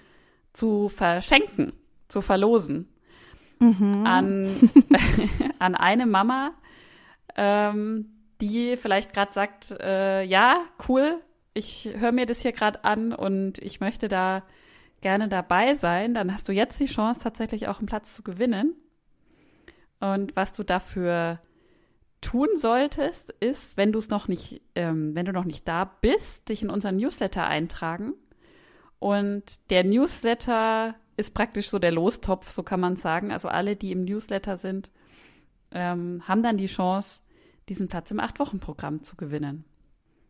zu 0.53 0.88
verschenken, 0.88 1.72
zu 2.09 2.20
verlosen. 2.22 2.88
Mhm. 3.59 4.07
An, 4.07 4.70
an 5.59 5.74
eine 5.74 6.07
Mama, 6.07 6.53
ähm, 7.37 8.07
die 8.40 8.77
vielleicht 8.77 9.12
gerade 9.12 9.33
sagt, 9.33 9.70
äh, 9.72 10.22
ja, 10.22 10.64
cool, 10.88 11.20
ich 11.55 11.90
höre 11.98 12.12
mir 12.12 12.27
das 12.27 12.40
hier 12.40 12.53
gerade 12.53 12.85
an 12.85 13.12
und 13.12 13.59
ich 13.59 13.81
möchte 13.81 14.09
da 14.09 14.42
gerne 15.01 15.29
dabei 15.29 15.74
sein, 15.74 16.14
dann 16.14 16.33
hast 16.33 16.48
du 16.48 16.53
jetzt 16.53 16.81
die 16.81 16.87
Chance, 16.87 17.20
tatsächlich 17.20 17.68
auch 17.68 17.79
einen 17.79 17.87
Platz 17.87 18.14
zu 18.14 18.22
gewinnen. 18.22 18.74
Und 20.01 20.37
was 20.37 20.53
du 20.53 20.62
dafür 20.62 21.40
tun 22.20 22.48
solltest, 22.57 23.31
ist, 23.40 23.76
wenn 23.76 23.92
du 23.92 23.98
es 23.98 24.09
noch 24.09 24.28
nicht, 24.28 24.62
ähm, 24.74 25.14
wenn 25.14 25.26
du 25.26 25.33
noch 25.33 25.44
nicht 25.44 25.66
da 25.68 25.85
bist, 25.85 26.48
dich 26.48 26.62
in 26.62 26.70
unseren 26.70 26.96
Newsletter 26.96 27.46
eintragen. 27.46 28.14
Und 28.98 29.44
der 29.70 29.85
Newsletter 29.85 30.94
ist 31.16 31.35
praktisch 31.35 31.70
so 31.70 31.78
der 31.78 31.92
Lostopf, 31.92 32.50
so 32.50 32.62
kann 32.62 32.81
man 32.81 32.96
sagen. 32.96 33.31
Also 33.33 33.48
alle, 33.48 33.76
die 33.76 33.92
im 33.92 34.04
Newsletter 34.04 34.57
sind, 34.57 34.90
ähm, 35.72 36.22
haben 36.26 36.42
dann 36.42 36.57
die 36.57 36.66
Chance, 36.66 37.22
diesen 37.68 37.88
Platz 37.88 38.11
im 38.11 38.20
Acht-Wochen-Programm 38.20 39.02
zu 39.02 39.16
gewinnen. 39.16 39.64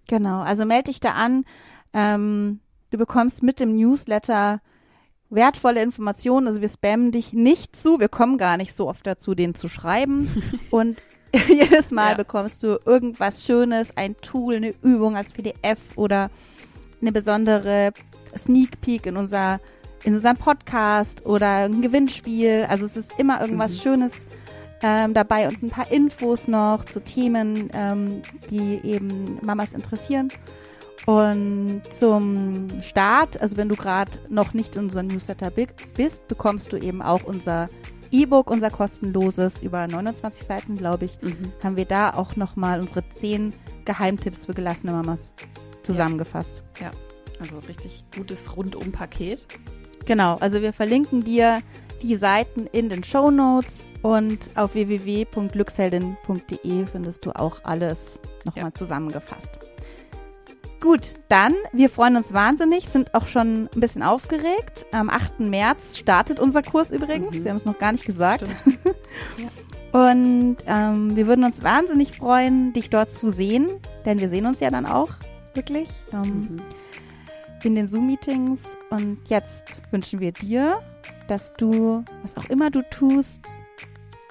Genau, 0.09 0.41
also 0.41 0.65
melde 0.65 0.91
dich 0.91 1.01
da 1.01 1.13
an. 1.13 1.45
Ähm, 1.93 2.61
du 2.91 2.99
bekommst 2.99 3.43
mit 3.43 3.61
dem 3.61 3.75
Newsletter 3.75 4.61
wertvolle 5.31 5.83
Informationen. 5.83 6.47
Also 6.47 6.61
wir 6.61 6.69
spammen 6.69 7.13
dich 7.13 7.33
nicht 7.33 7.77
zu. 7.77 8.01
Wir 8.01 8.09
kommen 8.09 8.39
gar 8.39 8.57
nicht 8.57 8.75
so 8.75 8.89
oft 8.89 9.07
dazu, 9.07 9.35
den 9.35 9.55
zu 9.55 9.69
schreiben. 9.69 10.43
Und 10.71 11.01
jedes 11.49 11.91
Mal 11.91 12.11
Ja. 12.13 12.17
bekommst 12.17 12.63
du 12.63 12.79
irgendwas 12.85 13.45
Schönes, 13.45 13.91
ein 13.97 14.17
Tool, 14.21 14.57
eine 14.57 14.75
Übung 14.83 15.17
als 15.17 15.33
PDF 15.33 15.79
oder 15.97 16.31
eine 17.01 17.13
besondere 17.13 17.93
Sneak 18.37 18.81
Peek 18.81 19.07
in 19.07 19.17
unser 19.17 19.61
in 20.05 20.15
unserem 20.15 20.37
Podcast 20.37 21.27
oder 21.27 21.65
ein 21.65 21.83
Gewinnspiel. 21.83 22.67
Also 22.69 22.85
es 22.87 22.97
ist 22.97 23.11
immer 23.19 23.41
irgendwas 23.41 23.75
Mhm. 23.75 23.81
Schönes 23.81 24.27
ähm, 24.81 25.13
dabei 25.13 25.49
und 25.49 25.61
ein 25.63 25.71
paar 25.71 25.91
Infos 25.91 26.47
noch 26.47 26.85
zu 26.85 27.01
Themen, 27.03 27.69
ähm, 27.75 28.23
die 28.49 28.81
eben 28.85 29.39
Mamas 29.43 29.73
interessieren. 29.73 30.29
Und 31.07 31.83
zum 31.91 32.69
Start, 32.83 33.41
also 33.41 33.57
wenn 33.57 33.69
du 33.69 33.77
gerade 33.77 34.13
noch 34.29 34.53
nicht 34.55 34.77
in 34.77 34.83
unserem 34.85 35.09
Newsletter 35.09 35.51
bi- 35.51 35.67
bist, 35.97 36.29
bekommst 36.29 36.73
du 36.73 36.77
eben 36.77 37.03
auch 37.03 37.25
unser 37.25 37.69
E-Book, 38.11 38.51
unser 38.51 38.71
kostenloses, 38.71 39.63
über 39.63 39.87
29 39.87 40.47
Seiten, 40.47 40.77
glaube 40.77 41.05
ich, 41.05 41.19
Mhm. 41.23 41.53
haben 41.63 41.77
wir 41.77 41.85
da 41.85 42.15
auch 42.15 42.35
nochmal 42.37 42.81
unsere 42.81 43.07
10 43.09 43.53
Geheimtipps 43.85 44.47
für 44.47 44.55
gelassene 44.55 44.93
Mamas 44.93 45.33
zusammengefasst. 45.83 46.63
Also 47.41 47.59
richtig 47.69 48.05
gutes 48.17 48.57
Rundum-Paket. 48.57 49.47
Genau, 50.07 50.37
also 50.37 50.63
wir 50.63 50.73
verlinken 50.73 51.23
dir 51.23 51.61
die 52.03 52.17
Seiten 52.17 52.67
in 52.67 52.89
den 52.89 53.05
Show 53.05 53.31
Notes 53.31 53.85
und 54.03 54.51
auf 54.57 54.75
www.glücksheldin.de 54.75 56.87
findest 56.87 57.27
du 57.27 57.33
auch 57.33 57.61
alles 57.65 58.21
nochmal 58.45 58.65
Ja. 58.67 58.75
zusammengefasst. 58.75 59.51
Gut, 60.81 61.15
dann, 61.29 61.55
wir 61.73 61.91
freuen 61.91 62.17
uns 62.17 62.33
wahnsinnig, 62.33 62.89
sind 62.89 63.13
auch 63.15 63.27
schon 63.27 63.69
ein 63.75 63.81
bisschen 63.81 64.03
aufgeregt. 64.05 64.87
Am 64.93 65.11
8. 65.11 65.41
März 65.41 65.99
startet 65.99 66.39
unser 66.39 66.63
Kurs 66.63 66.93
übrigens. 66.93 67.37
Mhm. 67.37 67.45
Wir 67.45 67.51
haben 67.51 67.57
es 67.57 67.65
noch 67.65 67.79
gar 67.79 67.93
nicht 67.93 68.05
gesagt. 68.07 68.45
Und 69.93 70.59
ähm, 70.67 71.17
wir 71.17 71.27
würden 71.27 71.45
uns 71.45 71.63
wahnsinnig 71.65 72.17
freuen, 72.17 72.73
dich 72.75 72.91
dort 72.91 73.11
zu 73.11 73.31
sehen, 73.31 73.69
denn 74.05 74.21
wir 74.21 74.29
sehen 74.29 74.47
uns 74.47 74.61
ja 74.61 74.71
dann 74.71 74.87
auch 74.87 75.09
wirklich 75.55 75.89
ähm, 76.13 76.21
Mhm. 76.51 76.63
in 77.65 77.75
den 77.75 77.89
Zoom-Meetings. 77.89 78.61
Und 78.91 79.19
jetzt 79.29 79.65
wünschen 79.91 80.21
wir 80.21 80.31
dir, 80.33 80.81
dass 81.27 81.55
du, 81.55 82.05
was 82.23 82.37
auch 82.37 82.49
immer 82.51 82.71
du 82.71 82.83
tust, 82.91 83.41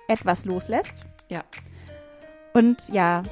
etwas 0.07 0.45
loslässt. 0.45 1.03
Ja. 1.27 1.43
Und 2.53 2.77
ja, 2.89 3.23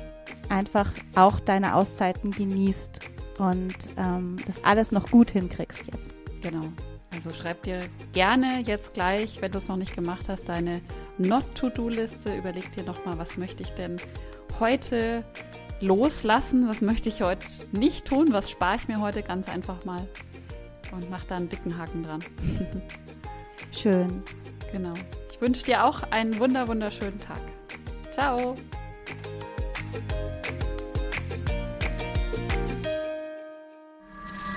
einfach 0.50 0.92
auch 1.16 1.40
deine 1.40 1.76
Auszeiten 1.76 2.32
genießt 2.32 3.00
und 3.38 3.76
ähm, 3.98 4.38
das 4.46 4.64
alles 4.64 4.92
noch 4.92 5.10
gut 5.10 5.32
hinkriegst 5.32 5.88
jetzt. 5.92 6.14
Genau. 6.42 6.66
Also 7.14 7.32
schreib 7.32 7.64
dir 7.64 7.80
gerne 8.14 8.62
jetzt 8.66 8.94
gleich, 8.94 9.42
wenn 9.42 9.52
du 9.52 9.58
es 9.58 9.68
noch 9.68 9.78
nicht 9.78 9.96
gemacht 9.96 10.28
hast, 10.28 10.50
deine 10.50 10.82
Not-to-Do-Liste. 11.18 12.36
Überleg 12.36 12.72
dir 12.74 12.84
nochmal, 12.84 13.18
was 13.18 13.38
möchte 13.38 13.64
ich 13.64 13.72
denn 13.72 13.98
heute 14.60 15.24
loslassen? 15.80 16.68
Was 16.68 16.82
möchte 16.82 17.10
ich 17.10 17.22
heute 17.22 17.46
nicht 17.72 18.06
tun? 18.06 18.34
Was 18.34 18.50
spare 18.50 18.76
ich 18.76 18.88
mir 18.88 19.00
heute 19.00 19.24
ganz 19.24 19.50
einfach 19.50 19.86
mal? 19.86 20.08
Und 20.92 21.10
mach 21.10 21.24
da 21.26 21.38
einen 21.38 21.50
dicken 21.50 21.78
Haken 21.78 22.04
dran. 22.04 22.20
Schön. 23.72 24.24
Genau. 24.72 24.94
Ich 25.32 25.42
wünsche 25.42 25.66
dir 25.66 25.86
auch 25.86 26.04
einen 26.12 26.38
wunder 26.40 26.68
wunderschönen 26.68 27.20
Tag. 27.20 27.40
Ciao. 28.14 28.56